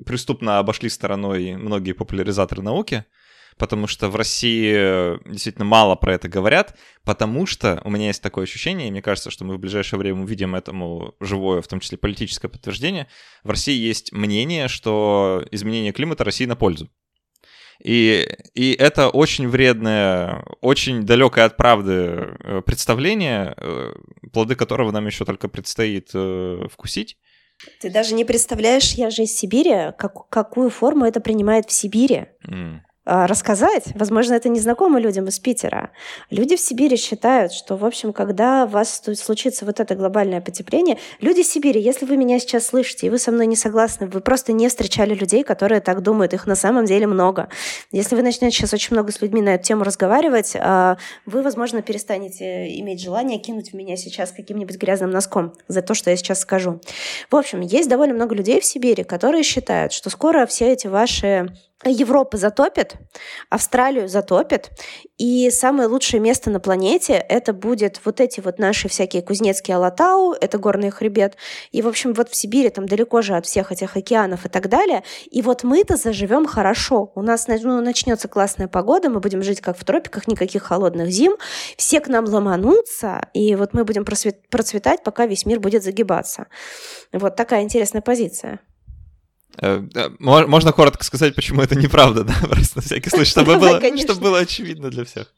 [0.05, 3.05] преступно обошли стороной многие популяризаторы науки—
[3.61, 8.23] потому что в России э, действительно мало про это говорят, потому что у меня есть
[8.23, 11.79] такое ощущение, и мне кажется, что мы в ближайшее время увидим этому живое, в том
[11.79, 13.07] числе политическое подтверждение,
[13.45, 16.89] в России есть мнение, что изменение климата России на пользу.
[17.83, 23.93] И, и это очень вредное, очень далекое от правды э, представление, э,
[24.33, 26.11] плоды которого нам еще только предстоит
[26.71, 27.17] вкусить.
[27.81, 32.27] Ты даже не представляешь, я же из Сибири, как, какую форму это принимает в Сибири.
[32.47, 32.81] Mm.
[33.07, 33.85] А, рассказать.
[33.95, 35.91] Возможно, это не знакомо людям из Питера.
[36.29, 40.99] Люди в Сибири считают, что, в общем, когда у вас случится вот это глобальное потепление,
[41.19, 44.53] люди Сибири, если вы меня сейчас слышите, и вы со мной не согласны, вы просто
[44.53, 47.49] не встречали людей, которые так думают, их на самом деле много.
[47.91, 51.81] Если вы начнете сейчас очень много с людьми на эту тему разговаривать, а, вы, возможно,
[51.81, 56.41] перестанете иметь желание кинуть в меня сейчас каким-нибудь грязным носком за то, что я сейчас
[56.41, 56.81] скажу.
[57.31, 61.49] В общем, есть довольно много людей в Сибири, которые считают, что скоро все эти ваши
[61.85, 62.97] Европа затопит,
[63.49, 64.71] Австралию затопит,
[65.17, 70.33] и самое лучшее место на планете это будет вот эти вот наши всякие Кузнецкие Алатау,
[70.33, 71.37] это горный хребет,
[71.73, 74.69] и, в общем, вот в Сибири там далеко же от всех этих океанов и так
[74.69, 79.63] далее, и вот мы-то заживем хорошо, у нас ну, начнется классная погода, мы будем жить
[79.63, 81.37] как в тропиках, никаких холодных зим,
[81.79, 86.47] все к нам ломанутся, и вот мы будем процветать, пока весь мир будет загибаться.
[87.11, 88.61] Вот такая интересная позиция.
[89.63, 89.83] Э,
[90.19, 92.35] можно коротко сказать, почему это неправда, да?
[92.41, 95.33] Просто на всякий случай, чтобы, было, чтобы было очевидно для всех.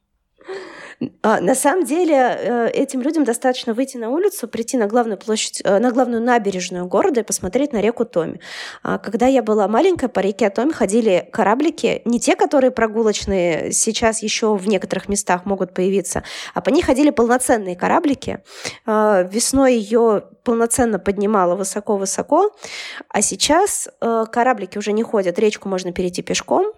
[1.23, 5.61] А, на самом деле э, этим людям достаточно выйти на улицу, прийти на главную площадь,
[5.65, 8.41] э, на главную набережную города и посмотреть на реку Томи.
[8.83, 14.23] А, когда я была маленькая, по реке Томи ходили кораблики, не те, которые прогулочные сейчас
[14.23, 16.23] еще в некоторых местах могут появиться,
[16.55, 18.41] а по ней ходили полноценные кораблики.
[18.87, 22.51] А, весной ее полноценно поднимала высоко-высоко,
[23.09, 26.73] а сейчас э, кораблики уже не ходят, речку можно перейти пешком.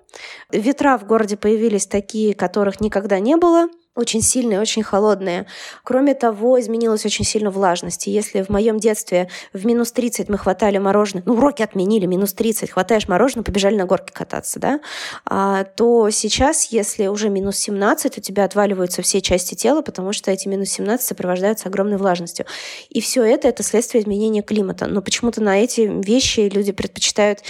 [0.52, 5.46] Ветра в городе появились такие, которых никогда не было– очень сильные, очень холодные.
[5.84, 8.08] Кроме того, изменилась очень сильно влажность.
[8.08, 12.32] И если в моем детстве в минус 30 мы хватали мороженое, ну, уроки отменили, минус
[12.32, 14.80] 30, хватаешь мороженое, побежали на горке кататься, да,
[15.26, 20.30] а, то сейчас, если уже минус 17, у тебя отваливаются все части тела, потому что
[20.30, 22.46] эти минус 17 сопровождаются огромной влажностью.
[22.88, 24.86] И все это— это следствие изменения климата.
[24.86, 27.40] Но почему-то на эти вещи люди предпочитают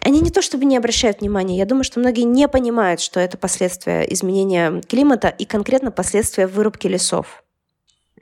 [0.00, 3.36] они не то чтобы не обращают внимания, я думаю, что многие не понимают, что это
[3.36, 7.44] последствия изменения климата и конкретно последствия вырубки лесов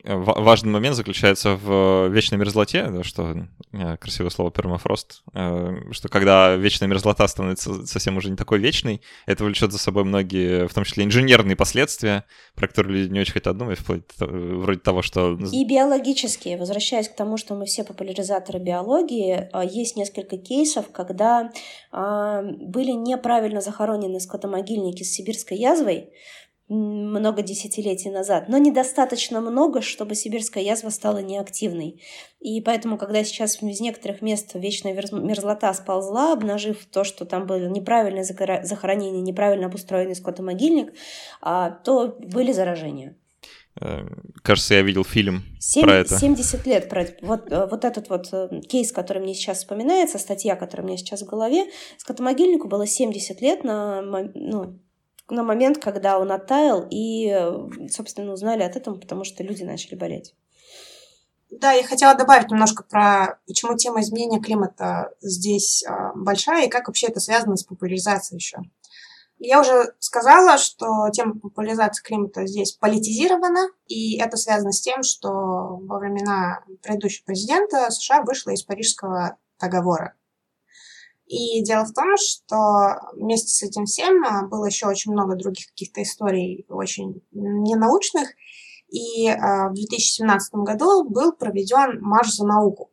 [0.07, 6.89] важный момент заключается в вечной мерзлоте, что э, красивое слово пермафрост, э, что когда вечная
[6.89, 11.05] мерзлота становится совсем уже не такой вечной, это влечет за собой многие, в том числе
[11.05, 15.39] инженерные последствия, про которые люди не очень хотят думать, вплоть вроде того, что...
[15.53, 16.57] И биологические.
[16.57, 21.51] Возвращаясь к тому, что мы все популяризаторы биологии, есть несколько кейсов, когда
[21.93, 26.11] а, были неправильно захоронены скотомогильники с сибирской язвой,
[26.69, 32.03] много десятилетий назад, но недостаточно много, чтобы сибирская язва стала неактивной.
[32.41, 37.69] И поэтому, когда сейчас из некоторых мест вечная мерзлота сползла, обнажив то, что там было
[37.69, 40.93] неправильное захоронение, неправильно обустроенный скотомогильник,
[41.41, 43.17] а, то были заражения.
[43.81, 44.07] Э,
[44.43, 46.19] кажется, я видел фильм 7, про это.
[46.19, 46.89] 70 лет.
[46.89, 50.89] Про, вот, э, вот этот вот э, кейс, который мне сейчас вспоминается, статья, которая у
[50.89, 51.67] меня сейчас в голове,
[51.99, 54.01] скотомогильнику было 70 лет на,
[54.35, 54.79] ну,
[55.29, 57.35] на момент, когда он оттаял, и,
[57.91, 60.35] собственно, узнали от этого, потому что люди начали болеть.
[61.51, 66.89] Да, я хотела добавить немножко про почему тема изменения климата здесь э, большая и как
[66.89, 68.59] вообще это связано с популяризацией еще.
[69.39, 75.29] Я уже сказала, что тема популяризации климата здесь политизирована, и это связано с тем, что
[75.83, 80.14] во времена предыдущего президента США вышла из Парижского договора.
[81.27, 85.66] И дело в том, что вместе с этим всем а, было еще очень много других
[85.66, 88.29] каких-то историй очень ненаучных.
[88.91, 92.93] И а, в 2017 году был проведен марш за науку,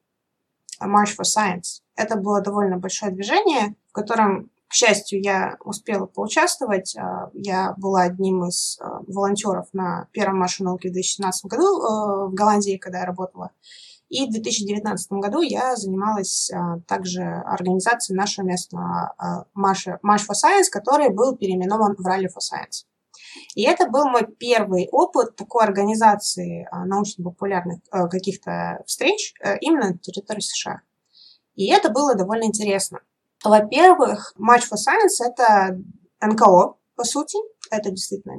[0.81, 1.81] March for Science.
[1.95, 6.95] Это было довольно большое движение, в котором, к счастью, я успела поучаствовать.
[6.97, 12.77] А, я была одним из волонтеров на первом марше науки в 2017 году в Голландии,
[12.77, 13.51] когда я работала.
[14.13, 20.35] И в 2019 году я занималась а, также организацией нашего местного а, March, March for
[20.35, 22.85] Science, который был переименован в Rally for Science.
[23.55, 27.79] И это был мой первый опыт такой организации а, научно-популярных
[28.11, 30.81] каких-то встреч именно на территории США.
[31.55, 32.99] И это было довольно интересно.
[33.43, 35.75] Во-первых, March for Science– это
[36.21, 37.39] НКО, по сути,
[37.71, 38.35] это действительно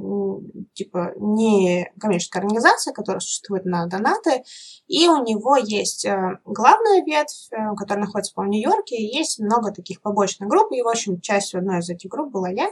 [0.75, 4.45] типа не коммерческая организация, которая существует на донаты,
[4.87, 9.73] и у него есть э, главная ветвь, э, которая находится по Нью-Йорке, и есть много
[9.73, 12.71] таких побочных групп, и, в общем, частью одной из этих групп была я,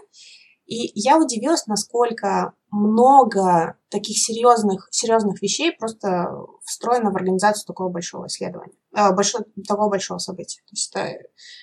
[0.67, 6.31] и я удивилась, насколько много таких серьезных, серьезных вещей просто
[6.65, 10.61] встроено в организацию такого большого исследования, э, большого, такого большого события.
[10.63, 11.19] То есть это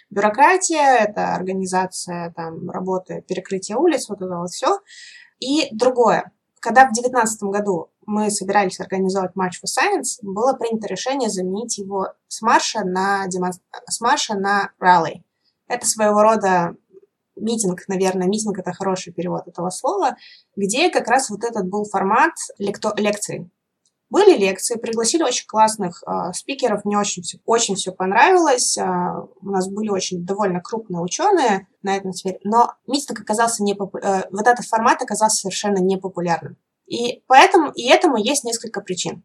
[0.09, 4.79] бюрократия, это организация там, работы, перекрытия улиц, вот это вот все.
[5.39, 6.31] И другое.
[6.59, 12.13] Когда в 2019 году мы собирались организовать March for Science, было принято решение заменить его
[12.27, 13.51] с марша на, демон...
[13.87, 15.23] с марша на ралли.
[15.67, 16.75] Это своего рода
[17.35, 20.17] митинг, наверное, митинг это хороший перевод этого слова,
[20.55, 23.49] где как раз вот этот был формат лекто- лекций.
[24.09, 28.75] Были лекции, пригласили очень классных э, спикеров, мне очень очень все понравилось.
[28.77, 33.75] Э, у нас были очень довольно крупные ученые на этом сфере, но митинг оказался не
[33.75, 36.57] попу- э, вот этот формат оказался совершенно непопулярным.
[36.87, 39.23] И поэтому и этому есть несколько причин.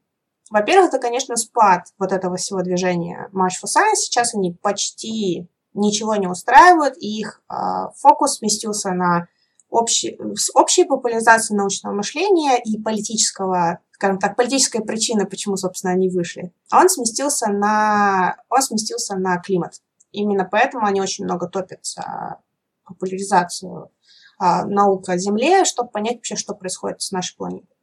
[0.51, 3.97] Во-первых, это, конечно, спад вот этого всего движения March for Science.
[3.97, 7.55] Сейчас они почти ничего не устраивают, и их э,
[7.97, 9.29] фокус сместился на
[9.71, 10.19] общий,
[10.55, 16.53] общей популяризации научного мышления и политического, скажем так, политической причины, почему, собственно, они вышли.
[16.71, 19.81] Он сместился на, он сместился на климат.
[20.13, 22.39] Именно поэтому они очень много топят за
[22.85, 23.91] популяризацию
[24.39, 27.75] а, наук о Земле, чтобы понять вообще, что происходит с нашей планетой.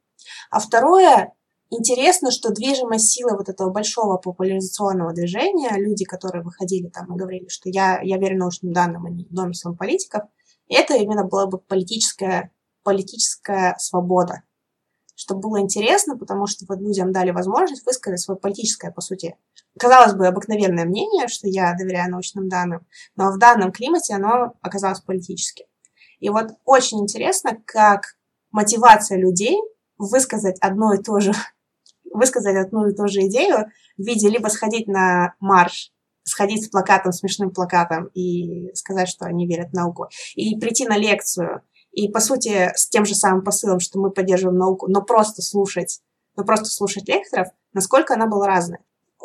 [0.52, 1.32] А второе,
[1.70, 7.48] интересно, что движимая сила вот этого большого популяризационного движения, люди, которые выходили там и говорили,
[7.48, 10.22] что я, я верю научным данным, а не домыслам политиков,
[10.68, 12.52] это именно была бы политическая,
[12.84, 14.44] политическая свобода.
[15.22, 19.36] Что было интересно, потому что вот людям дали возможность высказать свое политическое, по сути,
[19.78, 24.98] казалось бы, обыкновенное мнение, что я доверяю научным данным, но в данном климате оно оказалось
[24.98, 25.66] политическим.
[26.18, 28.16] И вот очень интересно, как
[28.50, 29.56] мотивация людей
[29.96, 31.32] высказать одно и то же,
[32.12, 33.66] высказать одну и ту же идею
[33.96, 35.92] в виде либо сходить на марш,
[36.24, 40.96] сходить с плакатом, смешным плакатом и сказать, что они верят в науку, и прийти на
[40.96, 41.62] лекцию,
[41.92, 46.00] и, по сути, с тем же самым посылом, что мы поддерживаем науку, но просто слушать,
[46.36, 48.80] но просто слушать лекторов, насколько она была разная.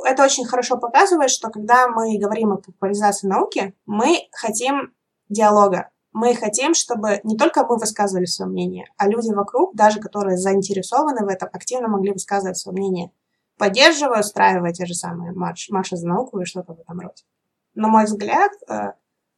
[0.05, 4.93] Это очень хорошо показывает, что когда мы говорим о популяризации науки, мы хотим
[5.29, 10.37] диалога, мы хотим, чтобы не только мы высказывали свое мнение, а люди вокруг, даже которые
[10.37, 13.11] заинтересованы в этом, активно могли высказывать свое мнение.
[13.57, 17.23] Поддерживая, устраивая те же самые марш, марши за науку и что-то в этом роде.
[17.73, 18.93] На мой взгляд, э,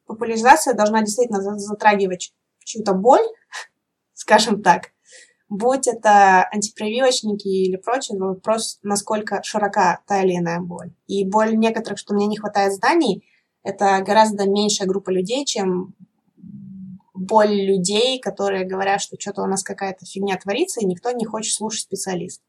[0.06, 3.26] популяризация должна действительно затрагивать чью-то боль,
[4.14, 4.92] скажем так,
[5.48, 10.92] будь это антипрививочники или прочее, вопрос, насколько широка та или иная боль.
[11.06, 13.24] И боль некоторых, что мне не хватает знаний,
[13.62, 15.94] это гораздо меньшая группа людей, чем
[17.12, 21.52] боль людей, которые говорят, что что-то у нас какая-то фигня творится, и никто не хочет
[21.52, 22.42] слушать специалиста.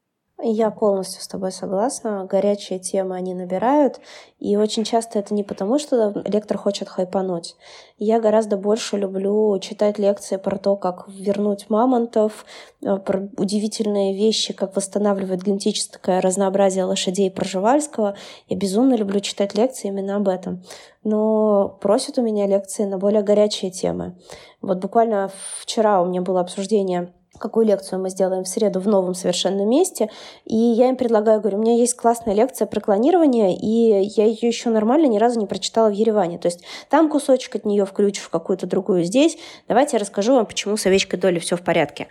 [0.44, 2.26] Я полностью с тобой согласна.
[2.28, 4.00] Горячие темы они набирают.
[4.40, 7.54] И очень часто это не потому, что лектор хочет хайпануть.
[7.96, 12.44] Я гораздо больше люблю читать лекции про то, как вернуть мамонтов,
[12.82, 18.16] э, про удивительные вещи, как восстанавливать генетическое разнообразие лошадей Проживальского.
[18.48, 20.64] Я безумно люблю читать лекции именно об этом.
[21.04, 24.18] Но просят у меня лекции на более горячие темы.
[24.60, 25.30] Вот буквально
[25.60, 27.12] вчера у меня было обсуждение
[27.42, 30.08] какую лекцию мы сделаем в среду в новом совершенно месте.
[30.46, 34.48] И я им предлагаю, говорю, у меня есть классная лекция про клонирование, и я ее
[34.48, 36.38] еще нормально ни разу не прочитала в Ереване.
[36.38, 39.36] То есть там кусочек от нее включу в какую-то другую здесь.
[39.68, 42.06] Давайте я расскажу вам, почему с овечкой Доли все в порядке.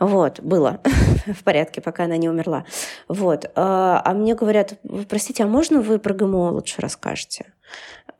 [0.00, 0.80] Вот, было
[1.26, 2.64] в порядке, пока она не умерла.
[3.08, 3.50] Вот.
[3.54, 4.74] А, а мне говорят,
[5.08, 7.52] простите, а можно вы про ГМО лучше расскажете?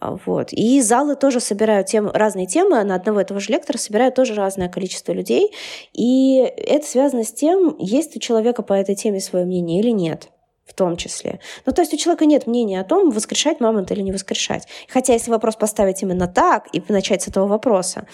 [0.00, 0.52] Вот.
[0.52, 4.68] И залы тоже собирают тем, разные темы, на одного этого же лектора собирают тоже разное
[4.68, 5.52] количество людей.
[5.92, 10.30] И это связано с тем, есть у человека по этой теме свое мнение или нет
[10.70, 11.40] в том числе.
[11.66, 14.68] Ну, то есть у человека нет мнения о том, воскрешать мамонт или не воскрешать.
[14.88, 18.06] Хотя если вопрос поставить именно так и начать с этого вопроса,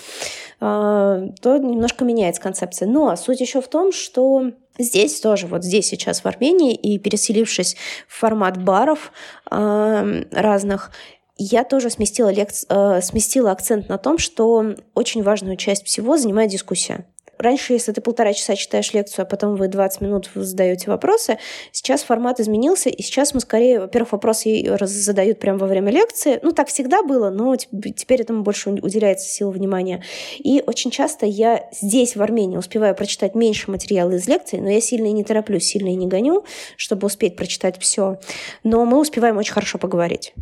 [0.58, 2.88] а, то немножко меняется концепция.
[2.88, 7.76] Но суть еще в том, что Здесь тоже, вот здесь сейчас в Армении, и переселившись
[8.06, 9.10] в формат баров
[9.50, 10.90] э, разных,
[11.38, 12.66] я тоже сместила, лекци...
[12.68, 17.04] э, сместила акцент на том, что очень важную часть всего занимает дискуссия.
[17.38, 21.38] Раньше, если ты полтора часа читаешь лекцию, а потом вы 20 минут задаете вопросы,
[21.70, 26.40] сейчас формат изменился, и сейчас мы скорее, во-первых, вопросы задают прямо во время лекции.
[26.42, 30.02] Ну, так всегда было, но теперь этому больше уделяется сила внимания.
[30.38, 34.80] И очень часто я здесь, в Армении, успеваю прочитать меньше материала из лекции, но я
[34.80, 36.44] сильно и не тороплюсь, сильно и не гоню,
[36.78, 38.18] чтобы успеть прочитать все.
[38.64, 40.32] Но мы успеваем очень хорошо поговорить.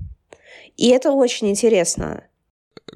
[0.77, 2.25] И это очень интересно.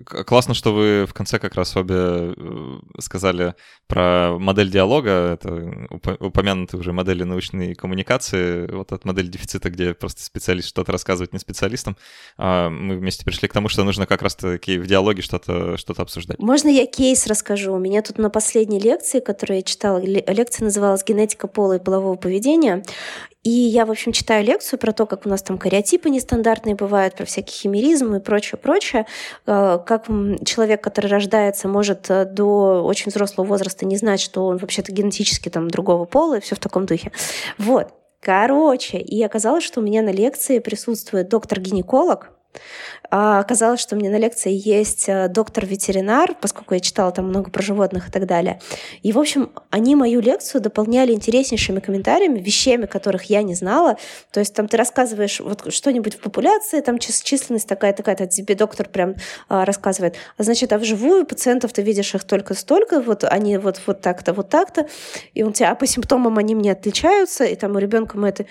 [0.04, 3.54] Классно, что вы в конце как раз обе э, сказали
[3.86, 5.88] про модель диалога, это
[6.20, 11.38] упомянутые уже модели научной коммуникации, вот эта модель дефицита, где просто специалист что-то рассказывает не
[11.38, 11.96] специалистам.
[12.36, 16.38] А мы вместе пришли к тому, что нужно как раз-таки в диалоге что-то что обсуждать.
[16.38, 17.72] Можно я кейс расскажу?
[17.72, 22.16] У меня тут на последней лекции, которую я читала, лекция называлась «Генетика пола и полового
[22.16, 22.84] поведения»,
[23.48, 27.14] и я, в общем, читаю лекцию про то, как у нас там кариотипы нестандартные бывают,
[27.14, 29.06] про всякие химеризмы и прочее, прочее.
[29.46, 30.06] Э, как
[30.44, 35.48] человек, который рождается, может э, до очень взрослого возраста не знать, что он вообще-то генетически
[35.48, 37.10] там другого пола и все в таком духе.
[37.56, 37.88] Вот.
[38.20, 42.32] Короче, и оказалось, что у меня на лекции присутствует доктор-гинеколог,
[43.10, 47.62] оказалось, что у меня на лекции есть э, доктор-ветеринар, поскольку я читала там много про
[47.62, 48.60] животных и так далее.
[49.02, 53.96] И, в общем, они мою лекцию дополняли интереснейшими комментариями, вещами, которых я не знала.
[54.30, 59.14] То есть там ты рассказываешь вот что-нибудь в популяции, там численность такая-такая, тебе доктор прям
[59.48, 60.16] а, рассказывает.
[60.36, 64.32] А значит, а вживую пациентов ты видишь их только столько, вот они вот, вот так-то,
[64.32, 64.86] вот так-то.
[65.34, 68.44] И он тебя, а по симптомам они мне отличаются, и там у ребенка мы это...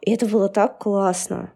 [0.00, 1.52] И это было так классно.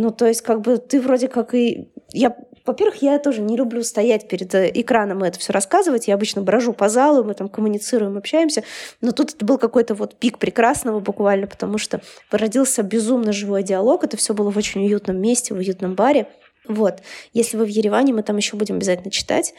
[0.00, 1.90] Ну, то есть, как бы ты вроде как и...
[2.12, 6.06] Я, во-первых, я тоже не люблю стоять перед э, экраном и это все рассказывать.
[6.06, 8.62] Я обычно брожу по залу, мы там коммуницируем, общаемся.
[9.00, 14.04] Но тут это был какой-то вот пик прекрасного буквально, потому что родился безумно живой диалог.
[14.04, 16.28] Это все было в очень уютном месте, в уютном баре.
[16.68, 17.00] Вот.
[17.32, 19.52] Если вы в Ереване, мы там еще будем обязательно читать.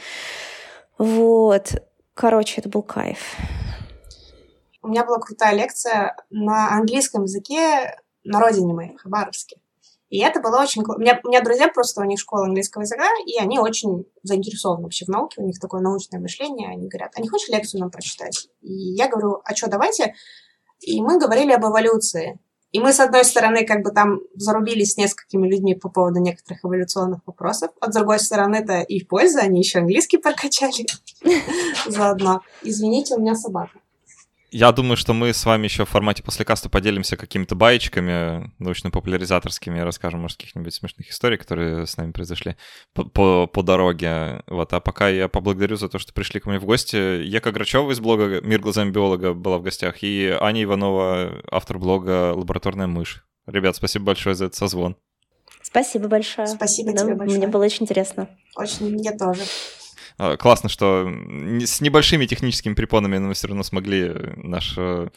[0.98, 1.74] Вот.
[2.14, 3.36] Короче, это был кайф.
[4.82, 9.59] У меня была крутая лекция на английском языке на родине моей, в Хабаровске.
[10.10, 10.84] И это было очень...
[10.84, 14.84] У меня, у меня друзья просто, у них школа английского языка, и они очень заинтересованы
[14.84, 16.70] вообще в науке, у них такое научное мышление.
[16.70, 18.50] Они говорят, а не хочешь лекцию нам прочитать?
[18.62, 20.16] И я говорю, а что, давайте.
[20.80, 22.40] И мы говорили об эволюции.
[22.72, 26.64] И мы, с одной стороны, как бы там зарубились с несколькими людьми по поводу некоторых
[26.64, 30.86] эволюционных вопросов, а с другой стороны, это и в пользу, они еще английский прокачали
[31.88, 32.42] заодно.
[32.62, 33.80] Извините, у меня собака.
[34.52, 39.80] Я думаю, что мы с вами еще в формате после каста поделимся какими-то баечками научно-популяризаторскими,
[39.80, 42.56] расскажем, может, каких-нибудь смешных историй, которые с нами произошли
[42.94, 44.42] по, по, по дороге.
[44.48, 44.74] Вот.
[44.74, 46.96] А пока я поблагодарю за то, что пришли ко мне в гости.
[46.96, 52.34] Ека Грачева из блога «Мир глазами биолога» была в гостях, и Аня Иванова, автор блога
[52.34, 53.24] «Лабораторная мышь».
[53.46, 54.96] Ребят, спасибо большое за этот созвон.
[55.62, 56.48] Спасибо большое.
[56.48, 57.38] Спасибо да, тебе большое.
[57.38, 58.30] Мне было очень интересно.
[58.56, 59.44] Очень, мне тоже.
[60.20, 61.10] А, классно, что
[61.62, 65.10] с небольшими техническими препонами мы все равно смогли наш э,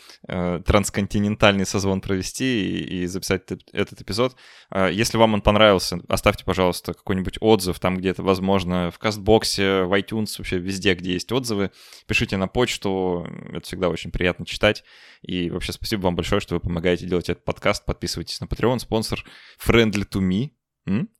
[0.64, 3.42] трансконтинентальный созвон провести и, записать
[3.72, 4.36] этот эпизод.
[4.70, 9.82] А, если вам он понравился, оставьте, пожалуйста, какой-нибудь отзыв там, где это возможно, в Кастбоксе,
[9.82, 11.72] в iTunes, вообще везде, где есть отзывы.
[12.06, 14.84] Пишите на почту, это всегда очень приятно читать.
[15.22, 17.84] И вообще спасибо вам большое, что вы помогаете делать этот подкаст.
[17.84, 19.24] Подписывайтесь на Patreon, спонсор
[19.60, 20.50] friendly to me,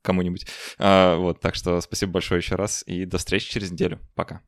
[0.01, 0.45] кому-нибудь.
[0.77, 3.99] А, вот, так что спасибо большое еще раз и до встречи через неделю.
[4.15, 4.41] Пока.